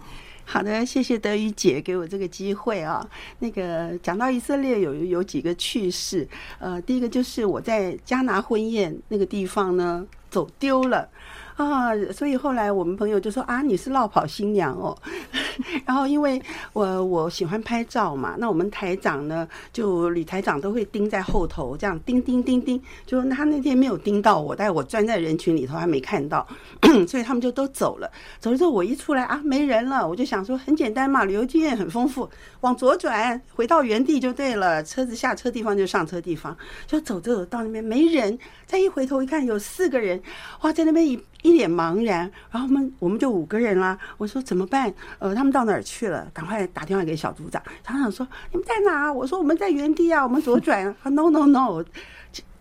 [0.49, 3.05] 好的，谢谢德语姐给我这个机会啊。
[3.41, 6.27] 那个讲到以色列有有几个趣事，
[6.61, 11.09] 呃，第一个就是我在加拿婚宴那个地方呢走丢了
[11.57, 14.97] 啊，所以后来我们朋友就说啊，你是落跑新娘哦。
[15.87, 16.41] 然后因为
[16.75, 26.47] 我我喜欢拍照嘛，那我们台长呢，就李台长都会盯在后头，这样叮叮叮叮，就他那天没有盯到我，但我钻在人群里头还没看到，
[27.09, 28.11] 所以他们就都走了。
[28.39, 32.29] 走了之后我一出来啊，没人了，我就想说很简单嘛，旅游经验很丰富，
[32.61, 36.55] 往左转回到原地就对了，车子下车地方就上车地方，
[36.87, 40.23] 就走着走到那边没人，再一回头一看有四个人，
[40.61, 41.19] 哇，在那边一。
[41.43, 43.99] 一脸茫然，然后我们我们就五个人啦。
[44.17, 44.93] 我说怎么办？
[45.19, 46.27] 呃，他们到哪儿去了？
[46.33, 47.63] 赶快打电话给小组长。
[47.87, 51.85] 小组长说：“你们在哪？”我说：“我们在原地啊，我们左转。”啊，no no no，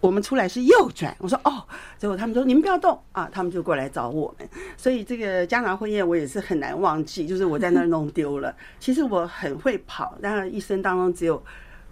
[0.02, 1.16] 我们出来是右转。
[1.20, 1.64] 我说：“哦。”
[1.98, 4.48] 最后他们说：“你们不要动啊！”他们就过来找我们。
[4.78, 8.56] 所以这个加拿婚宴我也是很难忘记，就是我在那儿弄丢了。
[8.80, 11.42] 其实我很会跑，但一生当中只有。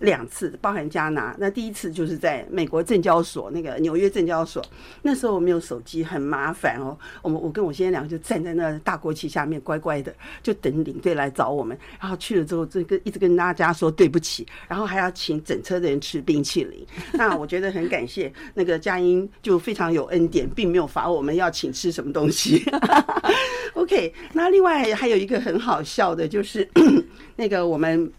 [0.03, 1.33] 两次，包含加拿。
[1.39, 4.61] 那第一次就是在美国证交所，那个纽约证交所。
[5.01, 6.97] 那时候我没有手机，很麻烦哦。
[7.21, 11.77] 我们我跟我先生两个就站在那大国旗下面，乖乖的就等领队来找我们。
[12.01, 16.85] 然后去了之后，这个一直跟大家说对不起，然后还要请整车的人吃冰淇淋。
[17.13, 22.61] 那我觉得很感谢那个佳音，就非常有恩典，并没有罚我们要请吃什么东西。
[23.75, 26.69] OK，那另外还有一个很好笑的，就是
[27.37, 28.11] 那个我们。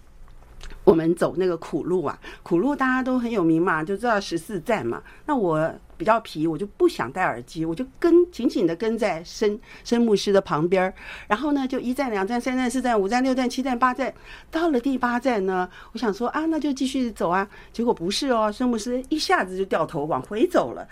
[0.85, 5.03] 我们走那个苦路啊，苦路大家都很有名嘛，就知道十四站嘛。
[5.27, 10.93] 那我比较皮，我就不想戴耳机，我就跟紧紧的跟在申申牧师的旁边。
[11.27, 14.13] 然后呢，就一站、两站、三站、四站、五站、六站、七站、八站，
[14.51, 17.49] 到了第八站呢，我想说啊，那就继续走啊。
[17.73, 20.87] 结果不是哦，申牧师一下子就掉头往回走了。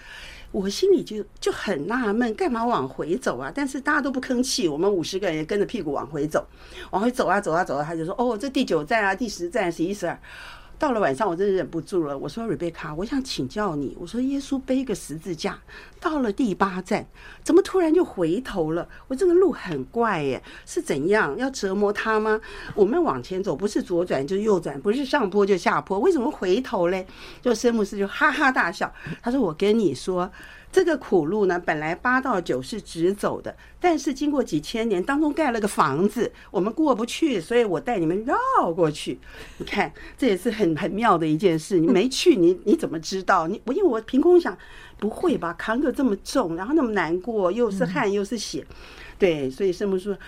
[0.52, 3.50] 我心里就就很纳闷，干嘛往回走啊？
[3.52, 6.46] 但是大家都不吭气，我们五十个人跟着屁股往回走，
[6.90, 10.16] 往回走啊走啊走啊，他就说：“哦，这第九站啊，第十站，十一十二。”
[10.82, 15.56] 到了晚上，我真的忍不住了，我说瑞贝卡我想请教你，我说耶稣背个十字架，
[16.00, 17.06] 到了第八站，
[17.44, 18.88] 怎么突然就回头了？
[19.06, 22.40] 我这个路很怪耶，是怎样要折磨他吗？
[22.74, 27.06] 我们往前走，不是左转就是右转，不是上坡就下坡，为什么回头嘞？”
[27.40, 28.92] 就圣母斯就哈哈大笑，
[29.22, 30.28] 他说：“我跟你说。”
[30.72, 39.18] 这个苦路呢，本来八到九是直走的，但是经过几千年当中盖了个房子，我们过不去，所以我带你们绕过去。
[39.58, 41.78] 你看，这也是很很妙的一件事。
[41.78, 43.46] 你没去，你你怎么知道？
[43.46, 44.56] 你我因为我凭空想，
[44.98, 45.52] 不会吧？
[45.58, 48.66] 扛着这么重，然后那么难过，又是汗又是血。
[49.22, 50.18] 对，所以圣母说，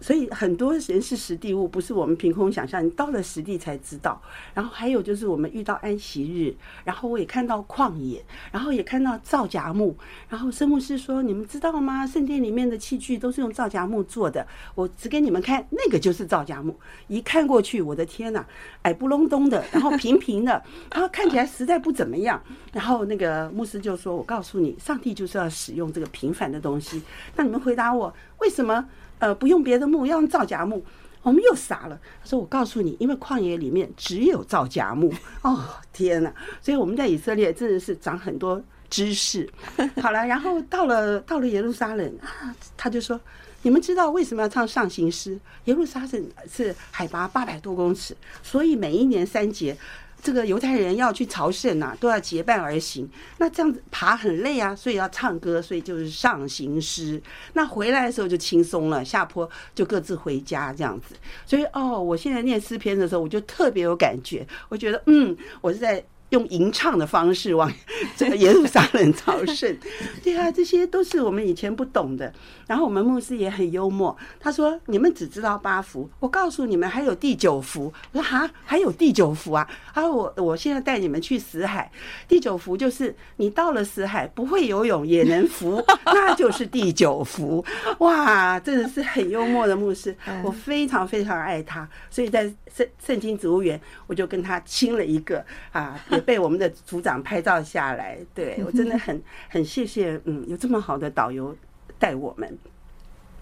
[0.00, 4.20] 所以很多人是实地物，不是我们凭空想象，你到了实地才知道。
[4.52, 9.96] 然后还有就是我们遇到安息日，然后我也看到旷野，然后也看到皂荚木。
[10.28, 12.04] 然后圣牧师说：“你们知道吗？
[12.04, 14.44] 圣殿里面的器具都是用皂荚木做的。
[14.74, 16.76] 我指给你们看，那个就是皂荚木。
[17.06, 18.44] 一看过去，我的天哪，
[18.82, 20.60] 矮不隆咚的，然后平平的，
[20.90, 22.42] 然后看起来实在不怎么样。
[22.72, 27.00] 然后那个牧师就说：‘我告诉你，上帝就是要使用这个平凡的东西。’
[27.36, 28.84] 那你们回答我。”为什么
[29.18, 30.82] 呃不用别的木，要用皂荚木？
[31.22, 32.00] 我们又傻了。
[32.22, 35.12] 他说：“我告诉你，因为旷野里面只有皂荚木。
[35.42, 36.32] ”哦，天哪！
[36.62, 39.46] 所以我们在以色列真的是长很多知识。
[40.00, 43.20] 好了，然后到了到了耶路撒冷啊，他就说
[43.60, 45.38] ：“你们知道为什么要唱上行诗？
[45.66, 49.76] 耶路撒冷是海拔八百多公尺，所以每一年三节。”
[50.22, 53.08] 这个犹太人要去朝圣呐、啊，都要结伴而行。
[53.38, 57.20] 那这样子爬很累啊，所以要唱歌，所以就是上行诗。
[57.54, 61.14] 那回来的时候就轻松了，下坡就各自回家这样子。
[61.46, 66.04] 所以哦，我现在念诗篇的时候，我就特别有感觉，我觉得嗯，我是在。
[66.30, 67.70] 用吟唱的方式往
[68.16, 69.76] 这个耶路撒冷朝圣，
[70.22, 72.32] 对啊，这些都是我们以前不懂的。
[72.66, 81.90] 然后我们牧师也很幽默，他说：“你们只知道八福，我告诉你们还有第九福。”我说：“哈，还有第九福啊！”他说：“我我现在带你们去死海，
[82.28, 87.64] 第九福就是你到了死海不会游泳也能浮， 那就是第九福。”
[87.98, 96.00] 哇，真的是很幽默的牧师，我非常非常爱他，所以在圣圣经植物园，我就跟他亲了一个啊。
[96.26, 101.56] 被我们的组长拍照下来，对，我真的很很谢谢，嗯，有这么好的导游
[101.98, 102.58] 带我们。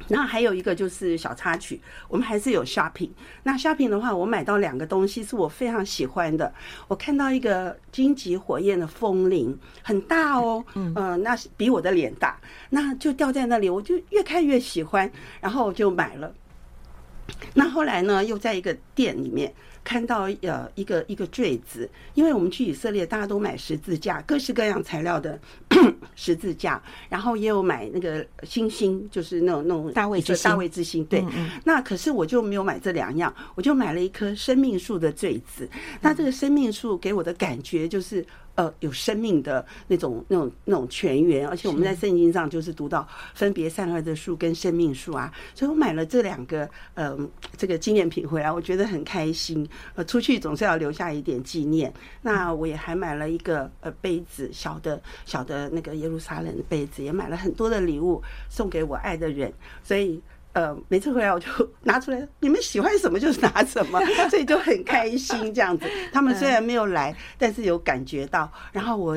[0.06, 3.10] 然后还有一个就是小插曲，我们还是有 shopping。
[3.42, 6.50] 那 shopping 的话，我买到两个东西是我非常喜欢的。
[6.86, 15.10] 我看到一个荆棘火焰的风铃，很大哦，嗯，呃，那是比我的脸大，那就掉在那里，我就越看越喜欢，
[15.40, 16.32] 然后就买了。
[17.54, 19.52] 那后来呢，又在一个店里面。
[19.89, 25.41] 看到呃一个一个坠子，因为我们去以色列，大家都买十字架，各式各样材料的
[26.14, 26.78] 十字架，
[27.09, 31.03] 然后也有买那个星星，就是那种那种大卫之大卫之星。
[31.07, 31.24] 对，
[31.64, 35.66] 那可是我就没有买这两样，我就买了一棵生命树的坠子。
[36.03, 38.22] 那这个生命树给我的感觉就是。
[38.59, 49.68] 呃有生命的那种那种那种泉源，而且我们在圣经上就是读到分别善恶的树跟生命树啊，所以我买了这两个嗯、呃、这个纪念品回来，我觉得很开心。
[49.94, 51.94] 呃，出去总是要留下一点纪念。
[52.22, 59.52] 那我也还买了一个呃杯子，小的小的那个耶路撒冷的杯子，也买了很多的礼物送给我爱的人，
[59.84, 60.20] 所以。
[60.59, 61.46] 呃，每次回来我就
[61.84, 65.86] 拿出来，你们喜欢什么就拿什么， 所以就很开心这样子。
[66.12, 68.50] 他们虽然没有来，但是有感觉到。
[68.72, 69.16] 然后我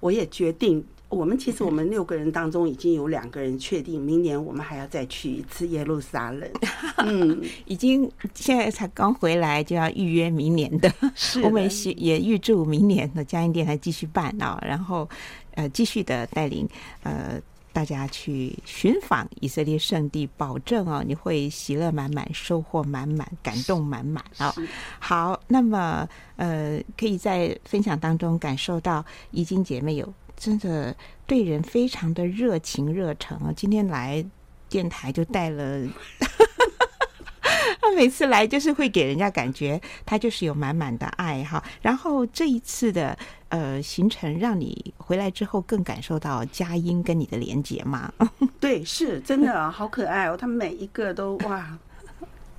[0.00, 6.50] 我也决定，我们其实我们六个人当中已经有两个人确定，明年我们还要再去一次耶路撒冷。
[7.04, 10.90] 嗯，已经现在才刚回来就要预约明年的。
[11.14, 15.06] 是的，我们也也预祝明年的佳音电台继续办啊，然后
[15.54, 16.66] 呃继续的带领
[17.02, 17.38] 呃。
[17.72, 24.54] 大家去寻访以色列圣地，保证哦，你会喜乐满满，收获满满，感动满满啊！
[24.98, 30.94] 好，那么呃，可以在分享当中感受到怡晶姐妹有真的
[31.26, 33.52] 对人非常的热情热诚啊！
[33.56, 34.24] 今天来
[34.68, 35.86] 电台就带了。
[37.94, 43.16] 每次来就是会给人家感觉他就是有满满的爱哈，然后这一次的
[43.48, 48.12] 呃行程让你回来之后更感受到佳音跟你的连结吗？
[48.60, 51.78] 对，是真的好可爱哦，他们每一个都哇。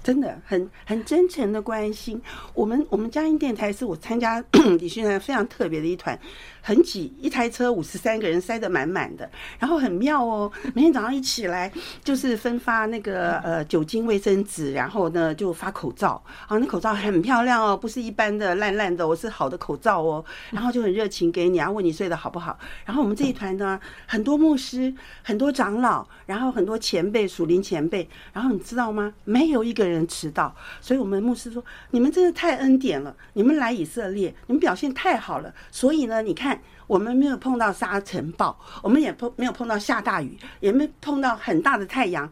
[0.01, 2.19] 真的很很真诚的关心
[2.53, 2.83] 我们。
[2.89, 4.41] 我们佳音电台是我参加
[4.79, 6.17] 李训团非常特别的一团，
[6.61, 9.29] 很挤，一台车五十三个人塞得满满的，
[9.59, 10.51] 然后很妙哦。
[10.73, 11.71] 每天早上一起来
[12.03, 20.25] 就是分发那个呃酒精卫生纸，然后呢就发口罩啊，那口罩很漂亮哦，不是一般的烂烂的，我是好的口罩哦。
[20.51, 22.59] 然后就很热情给你啊，问你睡得好不好。
[22.83, 24.93] 然后我们这一团呢，很多牧师、
[25.23, 28.09] 很多长老，然后很多前辈、属灵前辈。
[28.33, 29.13] 然后你知道吗？
[29.23, 29.99] 没有一个人。
[30.09, 35.53] 迟到，所以我们牧师说：“你们真的太恩典了，你们来以色列，你们表现太好了。
[35.69, 36.58] 所以呢，你看，
[36.89, 42.27] 我们没有碰到沙尘暴，我们也碰没有碰到下大雨，也没碰到很大的太阳，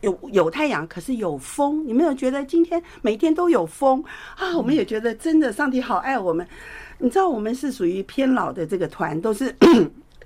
[0.00, 1.86] 有有太阳，可是有风。
[1.86, 4.02] 你没有觉得今天每天都有风
[4.36, 4.56] 啊？
[4.56, 6.44] 我们也觉得真的，上帝好爱我们。
[6.98, 9.54] 你知道，我们是属于偏老的这个团，都是。”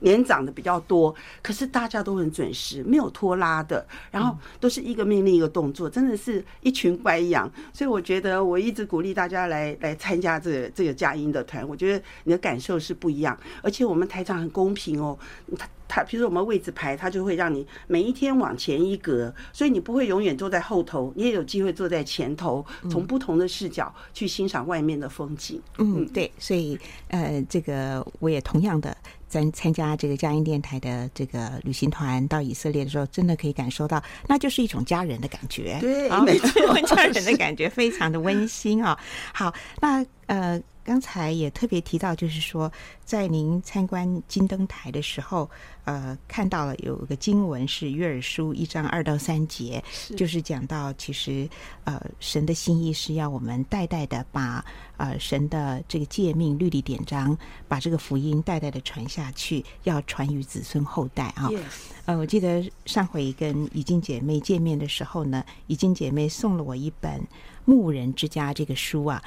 [0.01, 7.51] 年长的比较多，可是大家都很准时，没有拖拉的，然后都是一个命令一个动作，真的是一群乖羊。
[7.73, 15.19] 所以我觉得我一直鼓励大家来来参加这个这个佳音的团，我觉得你的感受是不一样，而且我们台长很公平哦，
[15.57, 25.63] 他他，比如说我们位置排，它就会让你每一天往前一格，所以你不会永远坐在后头，你也有机会坐在前头，从不同的视角去欣赏外面的风景。
[25.79, 26.77] 嗯，对，所以
[27.09, 28.97] 呃，这个我也同样的。
[29.27, 35.77] 参参加这个佳音电台的这个旅行团到以色列的时候，真的可以感受到，那就是一种家人的感觉。
[35.81, 38.97] 对，没错， 家人的感觉非常的温馨啊。
[39.33, 40.61] 好，那呃。
[40.85, 42.71] 刚才也特别提到，就是说，
[43.07, 45.49] 在您参观金灯台的时候，
[45.85, 49.83] 呃，看到了有一个经文是约珥书一章二到三节，
[50.15, 51.49] 就是讲到其实
[51.85, 54.63] 呃，神的心意是要我们代代的把
[54.99, 61.49] 呃神的这个诫命、律例、典章，把这个福音代代的传下去，要传于子孙后代啊。
[61.49, 61.63] Yes.
[62.05, 67.19] 呃，我记得上回跟怡静姐妹见面的时候呢，怡静姐妹送了我一本
[67.65, 69.23] 《牧人之家》这个书啊。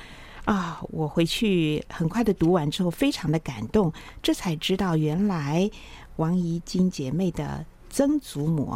[0.48, 0.82] 啊！
[0.92, 3.92] 我回去很快的读完之后，非常的感动，
[4.24, 5.70] 这才知道原来
[6.16, 8.74] 王怡金姐妹的曾祖母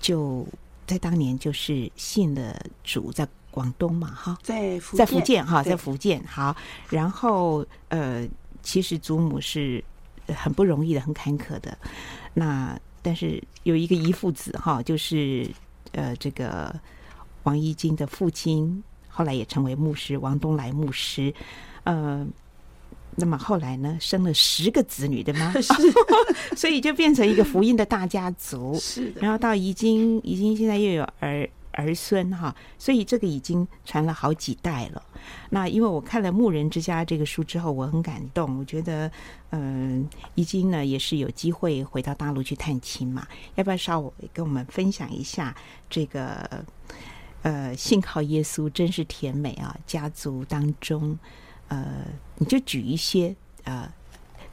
[0.00, 0.44] 就
[0.88, 6.56] 在当年就是信了主，在广东嘛，哈，在在福建哈，在福建好。
[6.90, 8.26] 然后呃，
[8.60, 9.82] 其实祖母是
[10.26, 11.78] 很不容易的，很坎坷的。
[12.34, 15.48] 那但是有一个遗父子哈，就是
[15.92, 16.74] 呃这个
[17.44, 18.82] 王怡金的父亲。
[19.18, 21.34] 后来也成为牧师，王东来牧师，
[21.82, 22.24] 呃，
[23.16, 25.52] 那么后来呢，生了十个子女，对吗？
[25.60, 25.74] 是，
[26.54, 28.78] 所以就变成一个福音的大家族。
[28.78, 35.02] 是的，然后到已经，已经现在又有儿儿孙哈，所以这个已经传了好几代了。
[35.50, 39.10] 那因为我看了《牧人之家》这个书之后，我很感动，我觉得，
[39.50, 45.52] 嗯、呃，已经呢也是有机会回到大陆去探亲嘛，要不要稍微跟我们分享一下
[45.90, 46.64] 这个？
[47.48, 49.74] 呃，信靠耶稣真是甜美啊！
[49.86, 51.18] 家族当中，
[51.68, 52.04] 呃，
[52.36, 53.34] 你就举一些
[53.64, 53.90] 呃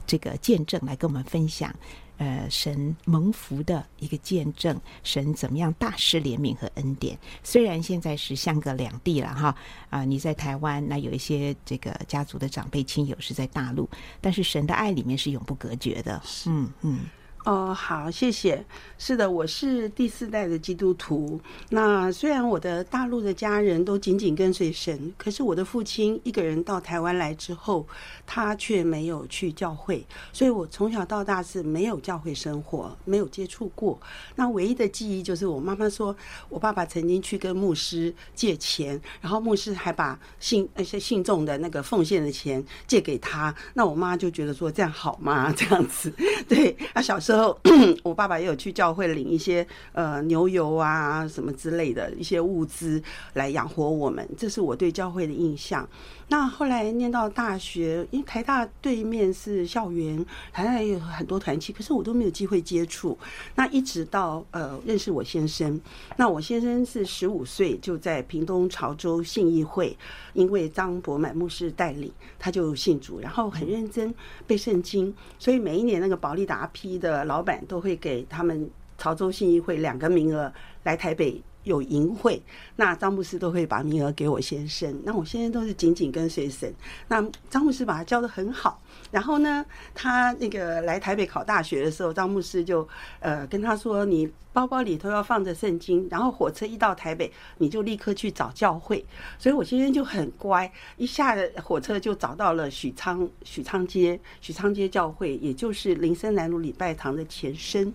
[0.06, 1.70] 这个见证来跟我们分享。
[2.16, 7.18] 呃，神蒙福的一个见证，神怎么样大施怜悯和恩典？
[7.42, 9.48] 虽然现在是相隔两地了哈，
[9.90, 13.86] 啊、呃，你在台湾，那有一些这个家族的长辈亲友是在大陆，
[14.22, 16.22] 但是神的爱里面是永不隔绝的。
[16.46, 17.00] 嗯嗯。
[17.46, 18.64] 哦，好，谢谢。
[18.98, 21.40] 是的，我是第四代的基督徒。
[21.70, 27.86] 那虽然我的大陆的家人都紧紧跟随神，可是我的父亲一个人到台湾来之后，
[28.26, 33.96] 他却没有去教会，所以我从小到大是没有教会生活，没有接触过。
[34.34, 36.16] 那唯一的记忆就是我妈妈说，
[36.48, 43.54] 我爸爸曾经去跟牧师借钱，然后牧师还把信那些信众的那个奉献的钱借给他。
[43.74, 45.52] 那我妈就觉得说，这样好吗？
[45.56, 46.12] 这样子，
[46.48, 47.35] 对，他小时候。
[47.36, 47.54] 然后
[48.02, 53.02] 我爸爸也有去教会领一些呃牛油啊什么之类的一些物资
[53.34, 55.86] 来养活我们，这是我对教会的印象。
[56.28, 63.16] 那后来念到大学，因为台大对面是校园，台大也有很多团契，可是我都没有机会接触。
[63.54, 65.80] 那一直到呃认识我先生，
[66.16, 69.96] 那我先生是十五岁就在屏东潮州信义会，
[70.32, 74.12] 因为张伯满牧师带领，他就信主，然后很认真
[74.48, 78.68] 背圣经，所以每一年那个保利达批的老板都会给他们
[78.98, 80.52] 潮州信义会两个名额
[80.82, 81.40] 来台北。
[81.66, 82.40] 有淫秽，
[82.76, 85.02] 那张牧师都会把名额给我先生。
[85.04, 86.72] 那我先生都是紧紧跟随神。
[87.08, 88.80] 那张牧师把他教的很好。
[89.10, 92.86] 然后呢，他那个来台北考大学的时候，张牧师就
[93.18, 99.04] 呃跟他说：“你包包里头要放着圣经，然后火车一到台北，你就立刻去找教会。”
[99.38, 107.92] 所以我先生就很乖，一下火车就找到了许昌许昌街许昌街教会，也就是林森南路礼拜堂的前身。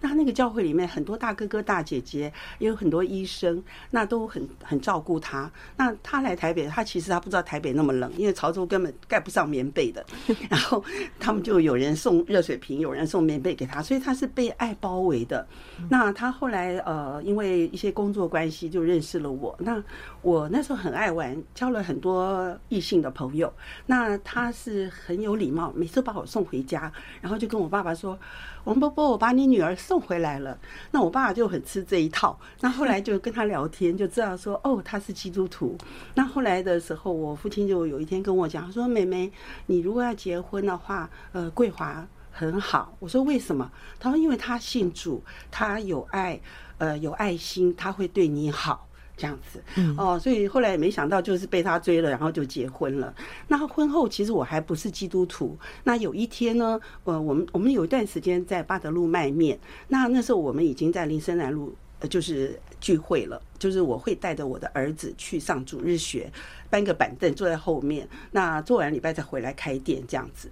[0.00, 3.60] 那那个教会里面很多大哥哥大姐姐，也有很多医生，
[3.90, 5.50] 那都很很照顾他。
[5.76, 10.06] 那他来台北，他其实他不知道台北那么冷，因为潮州根本盖不上棉被的。
[10.48, 10.84] 然后
[11.18, 15.44] 他们就有人送热水瓶，有人送棉被给他，所以他是被爱包围的。
[15.90, 19.56] 那那他后来呃，因为一些工作关系就认识了我。
[19.60, 19.82] 那
[20.20, 23.50] 我那时候很爱玩，交了很多异性的朋友。
[23.86, 26.92] 那他是很有礼貌，每次把我送回家，
[27.22, 28.18] 然后就跟我爸爸说。
[28.64, 30.58] 王伯伯，我把你女儿送回来了。
[30.90, 32.38] 那我爸爸就很吃这一套。
[32.60, 35.76] 那后来就跟他聊天，就知道说，哦，他是基督徒。
[36.14, 39.30] 那后来的时候，我父亲就有一天跟我讲，他说：“妹妹，
[39.66, 46.40] 你如果要结婚的话，呃，桂华很好。”我说：“为什么？”他说：“因为他信主，他有爱，
[46.78, 49.62] 呃，有爱心，他会对你好。”这样子，
[49.96, 53.14] 哦，所以后来也没想到就是被他追了，然后就结婚了。
[53.46, 55.56] 那婚后其实我还不是基督徒。
[55.84, 59.56] 那有一天呢，呃，我们我们有一段时间在巴德路卖面。
[59.86, 63.40] 那那时候我们已经在林森南路，呃，就是聚会了。
[63.56, 66.28] 就是我会带着我的儿子去上主日学，
[66.68, 68.08] 搬个板凳坐在后面。
[68.32, 70.50] 那做完礼拜再回来开店这样子。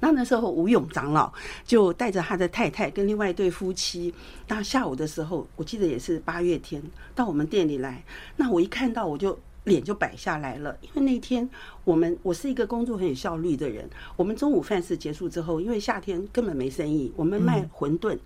[0.00, 1.32] 那那时候吴勇长老
[1.64, 4.12] 就带着他的太太跟另外一对夫妻，
[4.48, 6.82] 那下午的时候，我记得也是八月天，
[7.14, 8.02] 到我们店里来。
[8.36, 11.48] 那我一看到我就脸就摆下来了，因为那天
[11.84, 13.88] 我们我是一个工作很有效率的人。
[14.16, 18.18] 我们中午饭是结束之后，因为夏天根本没生意，我们卖馄饨，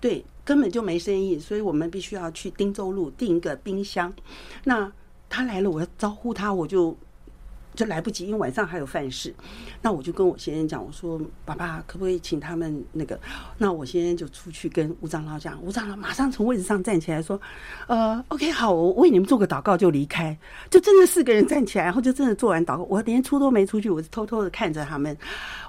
[0.00, 4.10] 对，根本就没生意，所以我们必须要去汀州路订一个冰箱。
[4.64, 4.90] 那
[5.28, 6.96] 他来了，我要招呼他，我就。
[7.78, 9.32] 就来不及，因为晚上还有饭事。
[9.80, 13.16] 那我就跟我先生讲，我说：“爸爸，可不可以请他们那个？”
[13.56, 17.40] 那我先生就出去跟吴长老讲，吴长老马上从位置上站起来说
[17.86, 20.36] ：“呃，OK，好，我为你们做个祷告就离开。”
[20.68, 22.82] 就真的四个人站起来，然后就真的做完祷告。
[22.90, 25.16] 我连出都没出去，我是偷偷的看着他们。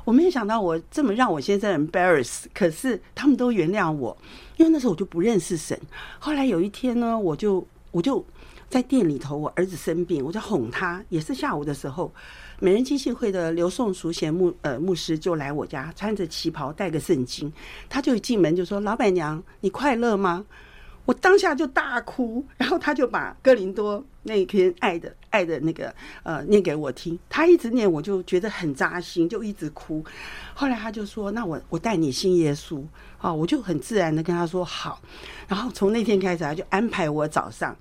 [0.03, 4.17] 我没有想到我这么让我先生 embarrass，可是他们都原谅我，
[4.57, 5.79] 因为那时候我就不认识神。
[6.17, 8.25] 后来有一天呢，我就我就。
[8.69, 11.03] 在店里头，我儿子生病，我就哄他。
[11.09, 12.13] 也是下午的时候，
[12.59, 17.51] 美人浸信会的刘宋淑贤牧呃牧师就来我家，穿着旗袍，带个圣经，
[17.89, 20.45] 他就一进门就说：“老板娘，你快乐吗？”
[21.05, 25.91] 我当下就大哭，然后他就把哥林多那一篇爱的爱的那个
[26.21, 30.05] 呃念给我听，他一直念，我就觉得很扎心，就一直哭。
[30.53, 32.83] 后来他就说：“那我我带你信耶稣
[33.17, 35.01] 啊！”我就很自然的跟他说好。
[35.47, 37.75] 然后从那天开始，他就安排我早上。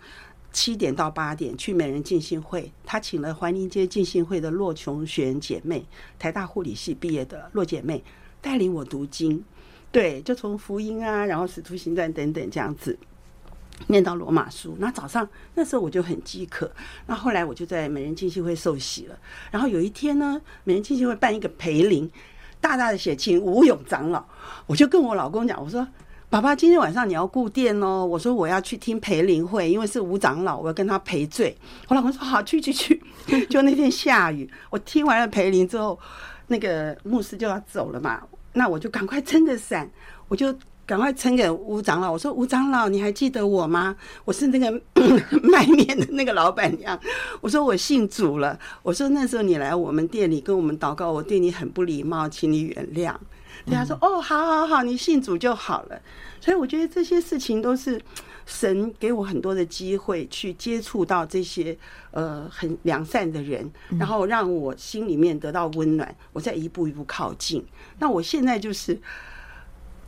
[0.51, 5.85] 七点到八点去美人浸信会，他请了环宁街浸信会的骆琼璇姐妹，
[6.19, 8.03] 台大护理系毕业的骆姐妹，
[8.41, 9.45] 带领我读经，
[9.93, 12.99] 对，就从福音啊，然后使徒行传等等这样子，
[13.89, 14.75] 念到罗马书。
[14.81, 16.73] 那早上那时候我就很饥渴，
[17.07, 19.19] 那后来我就在美人浸信会受洗了。
[19.51, 22.11] 然后有一天呢，美人浸信会办一个培灵，
[22.61, 24.25] 大大的写请吴勇长老，
[24.67, 25.87] 我就跟我老公讲，我说。
[26.31, 28.05] 爸爸，今天晚上你要顾店哦。
[28.05, 31.57] 我说我要去听培灵会，因为是吴长老，我要跟他赔罪。
[31.89, 33.03] 我老公说好，去去去。
[33.49, 35.99] 就那天下雨，我听完了培灵之后，
[36.49, 38.23] 那个牧师就要走了嘛，
[38.53, 39.91] 那我就赶快撑个伞，
[40.29, 40.55] 我就
[40.85, 42.13] 赶快撑给吴长老。
[42.13, 43.97] 我说吴长老，你还记得我吗？
[44.27, 44.71] 我是那个
[45.43, 46.99] 卖面的那个老板娘。
[47.41, 48.59] 我说我信主了。
[48.83, 53.15] 我说那时候你来我们店里跟我们祷告，我对你很不礼貌，请你原谅。
[53.69, 56.01] 对他说：“哦，好好好，你信主就好了。”
[56.41, 58.01] 所以我觉得这些事情都是
[58.47, 61.77] 神给我很多的机会去接触到这些
[62.11, 67.65] 呃很良善的人，然后让我心里面得到温暖，我再一步一步靠近。
[67.99, 68.99] 那我现在就是。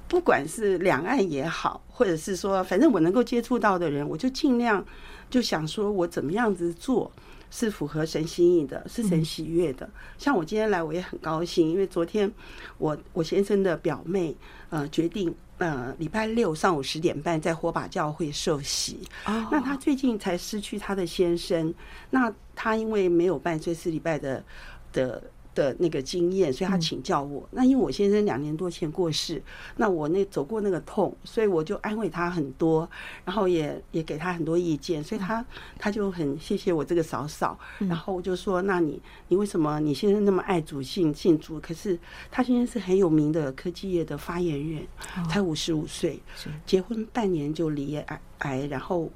[0.08, 4.84] 不管是两岸也好，或者是说，反正我能够接触到的人，我就尽量
[5.30, 7.08] 就想说，我怎么样子做
[7.50, 9.88] 是符合神心意的，是神喜悦的。
[10.16, 12.30] 像我今天来，我也很高兴，因为昨天
[12.78, 14.34] 我我先生的表妹
[14.70, 19.00] 呃决定呃礼拜六上午十点半在火把教会受洗。
[19.24, 21.74] 那他最近才失去他的先生，
[22.10, 24.44] 那他因为没有办追思礼拜的
[24.92, 25.22] 的。
[25.54, 27.48] 的那个经验，所以他请教我。
[27.50, 29.42] 那因为我先生两年多前过世，
[29.76, 32.88] 那我那走过那个痛，所以我就安慰他很多，
[33.24, 35.44] 然后也也给他很多意见，所以他
[35.78, 37.58] 他就很谢谢我这个嫂嫂。
[37.80, 41.60] 然后我就说：“那你你为什么你先生那么爱主信信主？
[41.60, 41.98] 可是
[42.30, 44.82] 他先生是很有名的科技业的发言人，
[45.28, 46.20] 才五十五岁，
[46.64, 49.10] 结婚半年就离癌癌，然后。”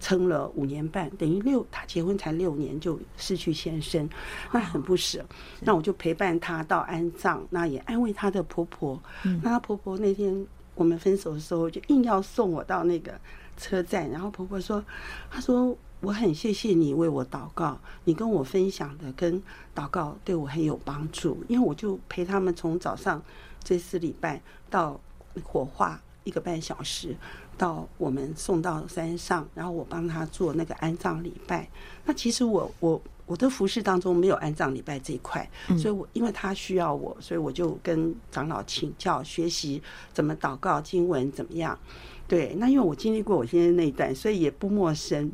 [0.00, 4.08] 撑了五年半，等于六，他结婚才六年就失去先生，
[4.52, 5.24] 那很不舍。
[5.60, 9.00] 那我就陪伴他到安葬，那也安慰他的婆婆。
[9.42, 13.18] 那他婆婆那天我们分手的时候，就硬要送我到那个
[13.56, 14.84] 车站，然后婆婆说
[15.28, 19.42] ：“她说我很谢谢你为我祷告，你跟我分享的跟
[19.74, 23.20] 祷告对我很有帮助，因为我就陪他们从早上
[23.64, 24.40] 这四礼拜
[24.70, 25.00] 到
[25.42, 27.16] 火化一个半小时。”
[27.58, 31.68] 到我们送到山上，然后我帮他做那个安葬礼拜。
[32.04, 35.46] 那其实我我我的服饰当中没有安葬礼拜这一块，
[35.76, 39.82] 所以我因为他需要我，所以我就跟长老请教学习
[40.14, 41.78] 怎么祷告经文怎么样。
[42.26, 45.30] 对，那因为我经历过我现在那一段，所以也不陌生。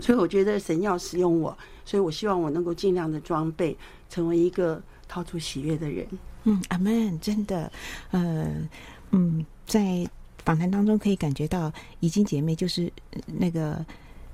[0.00, 3.76] 所以我觉得神要使用我，所以我希望我能够尽量的装备，
[4.10, 6.06] 成为一个掏出喜悦的人。
[6.44, 7.72] 嗯，阿门，真的，
[8.10, 8.68] 呃，
[9.12, 10.06] 嗯，在。
[10.48, 11.70] 访谈当中可以感觉到，
[12.00, 12.90] 怡菁姐妹就是
[13.26, 13.84] 那个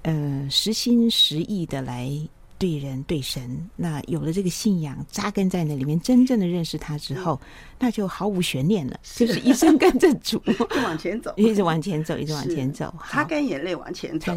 [0.02, 2.08] 呃，实心实意的来
[2.56, 3.68] 对人对神。
[3.74, 7.40] 那有了这个信仰扎根在那里面，真正的认识他之后，
[7.80, 10.38] 那就毫无悬念了，就是一生跟着主，
[10.70, 14.32] 就往前走，一直往前走，一直往前走，擦干眼泪往前走。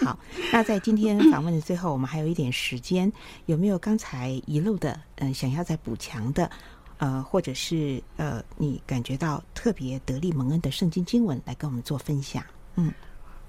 [0.00, 0.16] 好，
[0.52, 3.12] 那在今天访问的最后，我们还有一点时间，
[3.46, 6.48] 有没有刚才遗漏的，嗯、呃，想要再补强的？
[6.98, 12.42] 呃，或者是呃，你感觉到特别得力蒙恩的圣经经文，来跟我们做分享。
[12.76, 12.92] 嗯，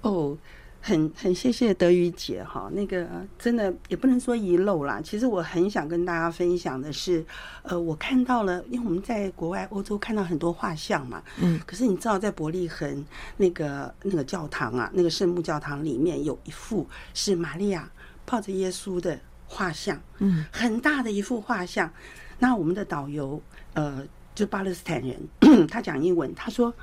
[0.02, 0.36] 哦，
[0.80, 3.06] 很很谢谢德语姐哈，那个
[3.38, 5.00] 真的也不能说遗漏啦。
[5.02, 7.24] 其实我很想跟大家分享的是，
[7.62, 13.04] 呃，我看到了，因为我们在国外欧洲看到很多画像嘛，嗯，可是你知道在伯利恒
[13.36, 17.90] 那个那个教堂啊，那个圣母教堂里面有一幅是玛利亚
[18.24, 21.92] 抱着耶稣的画像，嗯，很大的一幅画像。
[22.40, 23.40] 那我们的导游，
[23.74, 26.74] 呃，就巴勒斯坦人， 他讲英文，他说，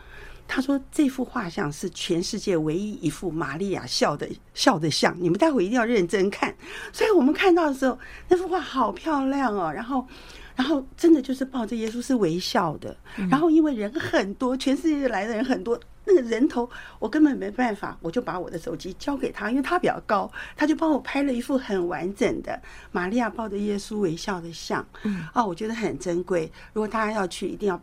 [0.47, 6.55] 他说这幅画像是全世界唯一一幅玛利亚笑的笑的像，你们待会一定要认真看。
[6.93, 7.99] 所以我们看到的时候，
[8.30, 10.08] 那幅画好漂亮哦，然后，
[10.55, 12.95] 然后真的就是抱着耶稣是微笑的，
[13.30, 15.80] 然后因为人很多，全世界来的人很多。
[16.08, 16.68] 那个人头，
[16.99, 22.60] 我根本没办法，我就把我的手机交给他，因为他比较高，他就帮我拍了一幅很完整的
[22.93, 24.88] 玛利亚抱着耶稣微笑的像。
[25.03, 26.49] 嗯，啊，我觉得很珍贵。
[26.72, 27.80] 如果大家要去，一定要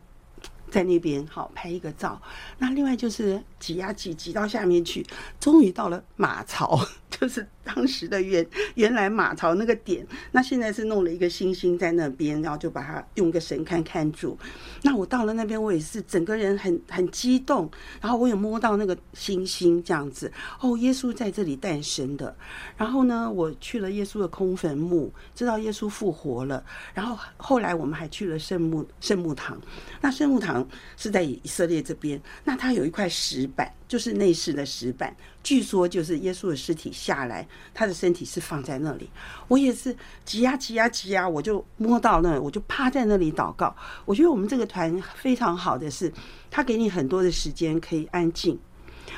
[0.70, 2.20] 在那边好拍一个照。
[2.58, 5.06] 那另外就是挤呀挤，挤到下面去，
[5.38, 7.46] 终于到了马槽， 就是。
[7.74, 14.38] 当时的原原来马槽那个点，那现在是弄了一个星星在那边，然后就把它用个神龛看住。
[14.82, 20.30] 那我到了那边，我也是整个人很很激动，然后我也摸到那个星星这样子。
[20.60, 22.36] 哦，耶稣在这里诞生的。
[22.76, 26.62] 然后呢，我去了耶稣的空坟墓，知道耶稣复活了。
[26.92, 29.60] 然后后来我们还去了圣墓圣墓堂。
[30.00, 33.72] 那圣墓堂是在以色列这边，那它有一块石板。
[33.86, 39.10] 就是内室的石板，据说就是耶稣的尸体下来，他的身体是放在那里。
[39.46, 43.76] 我也是挤呀挤呀挤呀，我就摸到那，我就趴在那里祷告。
[44.06, 46.12] 我觉得我们这个团非常好的是，
[46.50, 48.58] 他给你很多的时间可以安静，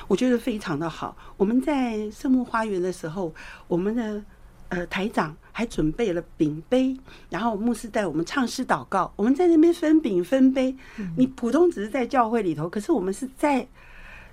[0.08, 1.16] 我觉得非常的好。
[1.36, 3.32] 我们在圣墓花园的时候，
[3.68, 4.20] 我们的
[4.68, 6.96] 呃台长还准备了饼杯，
[7.30, 9.12] 然后牧师带我们唱诗祷告。
[9.14, 10.74] 我们在那边分饼分杯，
[11.16, 13.66] 你普通只是在教会里头，可是我们是在。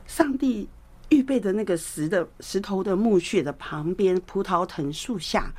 [0.06, 0.68] 上帝
[1.10, 5.54] 预备的那个石的石头的墓穴的旁边，葡萄藤树下，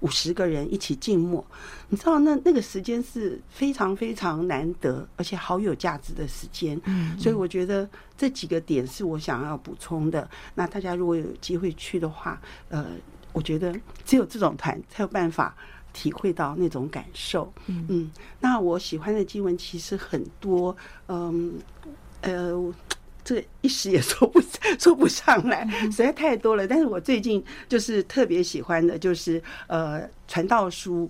[0.00, 1.44] 五十个人一起静默。
[1.88, 6.80] 你知道那那个时间是非常非常难得，而且好有价值的时间。
[6.84, 10.28] 嗯，所以我觉得这几个点是我想要补充的。
[10.54, 12.86] 那大家如果有机会去的话，呃，
[13.32, 13.74] 我觉得
[14.04, 15.56] 只有这种团才有办法
[15.92, 17.52] 体会到那种感受。
[17.66, 20.76] 嗯，那我喜欢的经文其实很多，
[21.08, 21.54] 嗯，
[22.20, 22.72] 呃。
[23.30, 24.42] 这一时也说不
[24.76, 26.66] 说不上来，实在太多了。
[26.66, 31.08] 但是我最近就是特别喜欢的，就是呃，《传道书》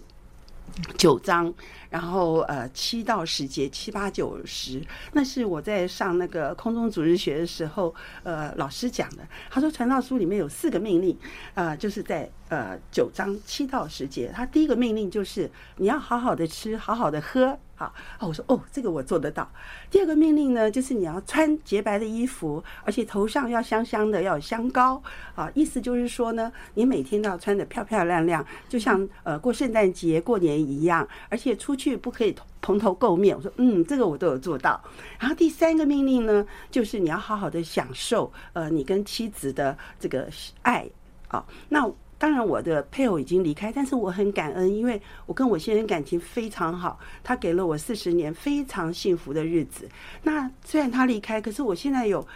[0.99, 1.51] 九章。
[1.91, 4.81] 然后呃，七到十节，七八九十，
[5.13, 9.27] 那是我在上那个空中主日学的时候，呃，老师讲的。
[9.51, 11.19] 他说，传道书里面有四个命令，
[11.55, 14.33] 呃，就是在呃九章七到十节。
[14.35, 17.59] 他第一个命令就是你要好好的吃，好好的喝。
[17.75, 19.51] 好，我说哦，这个我做得到。
[19.91, 25.03] 第二个命令呢，就是你要穿洁白的衣服，而且头上要香香的，要有香膏。
[25.35, 33.35] 啊，意思就是说呢，你每天都要穿得漂漂亮亮，就像呃过圣诞节、过年一样，而且出去不可以蓬头垢面。
[33.35, 34.79] 我说，嗯，这个我都有做到。
[35.19, 40.29] 然后第三个命令呢，就是你要好好的享受呃你跟妻子的这个
[40.61, 40.87] 爱
[41.29, 41.43] 啊。
[41.71, 49.89] 那当然我的配偶已经离开，但是我很感恩，因为我跟我先生感情非常好，他给了我四十年非常幸福的日子。
[50.23, 52.27] 那虽然他离开，可是我现在有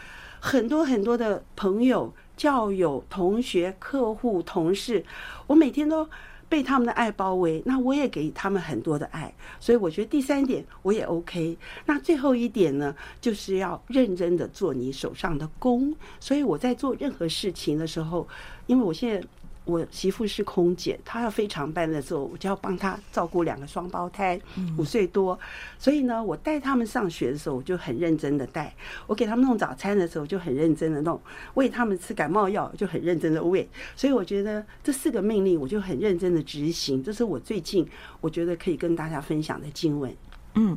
[0.41, 5.05] 很多很多的朋友、教友、同学、客户、同事，
[5.47, 6.09] 我每天都。
[6.49, 11.57] 被他们的爱包围，那我也给他们很多的爱，所以我觉得第三点我也 OK。
[11.87, 15.95] 那最后一点呢，就是要认真的做你手上的工。
[16.21, 18.27] 所以我在做任何事情的时候，
[18.67, 19.27] 因为我现在。
[19.65, 24.39] 我媳妇是空姐，她要非常班的时候，我就要帮她照顾两个双胞胎，
[24.77, 25.39] 五岁多。
[25.79, 28.71] 所以呢，我带他们上学的时候，我就很认真的带；
[29.07, 31.19] 我给他们弄早餐的时候，就很认真的弄；
[31.55, 33.69] 喂他们吃感冒药，就很认真的喂。
[33.97, 37.03] 所以我觉得这四个命令，我就很认真的执行。
[37.03, 37.89] 这是我最近
[38.21, 40.15] 我觉得可以跟大家分享的经文。
[40.55, 40.77] 嗯。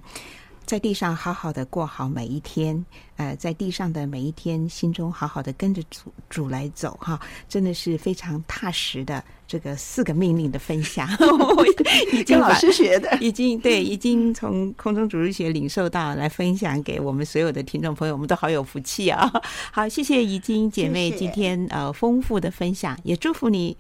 [0.68, 11.08] 在地上好好的过好每一天，呃，在地上的每一天，心中好好的跟着主主来走，哈，真的是非常踏实的这个四个命令的分享。
[12.12, 19.32] 已经老师学的，已经对，已经从空中主日学领受到来分享给我们所有的听众朋友，我们都好有福气啊！
[19.72, 23.78] 好，谢谢怡晶姐妹今天呃丰富的分享，也祝福你。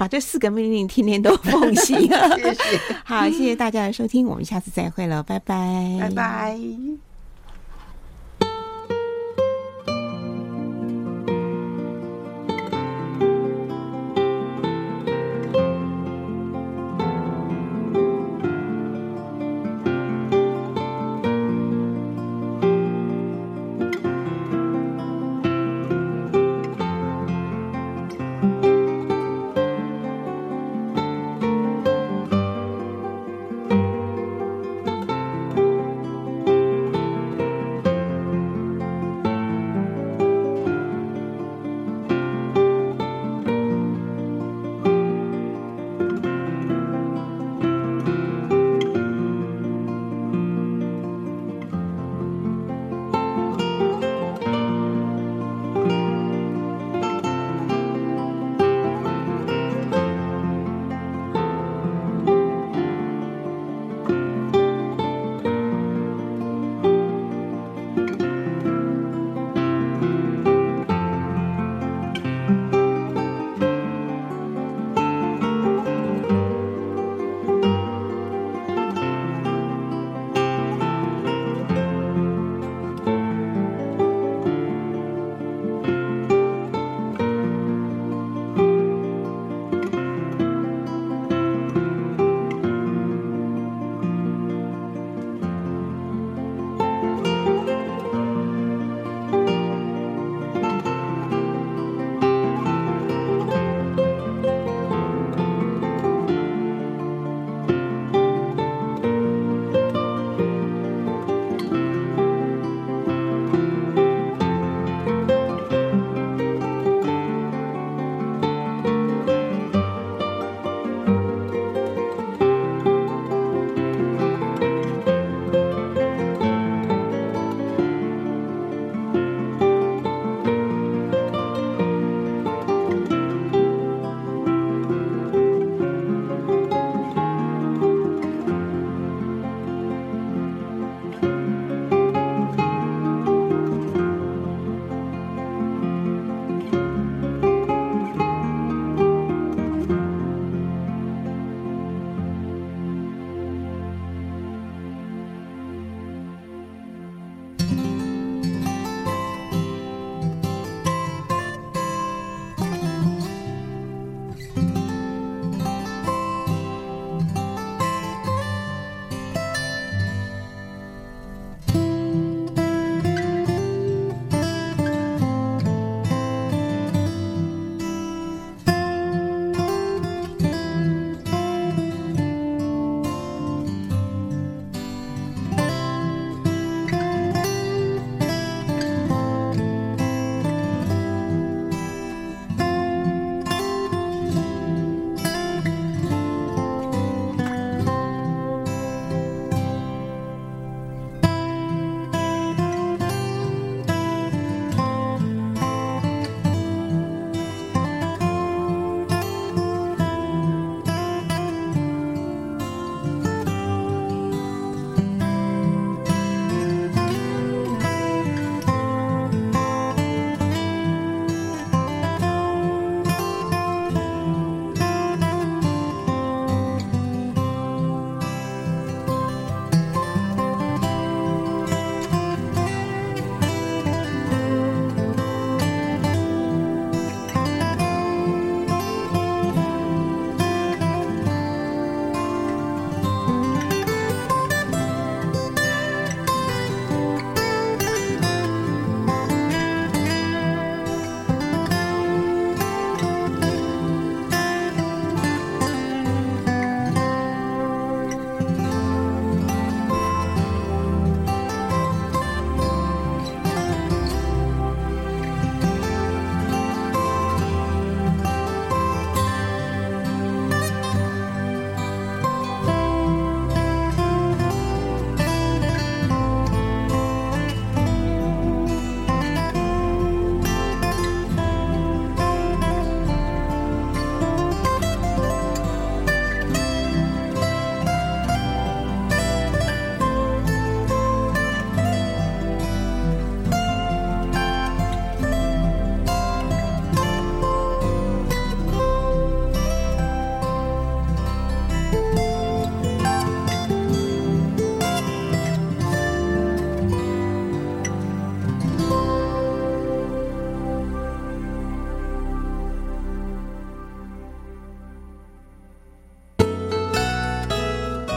[0.00, 2.00] 把这四个命令天天都 奉行。
[2.00, 2.80] 谢谢。
[3.04, 7.09] 好，谢谢大家的收听，我们下次再会了，拜拜，拜拜。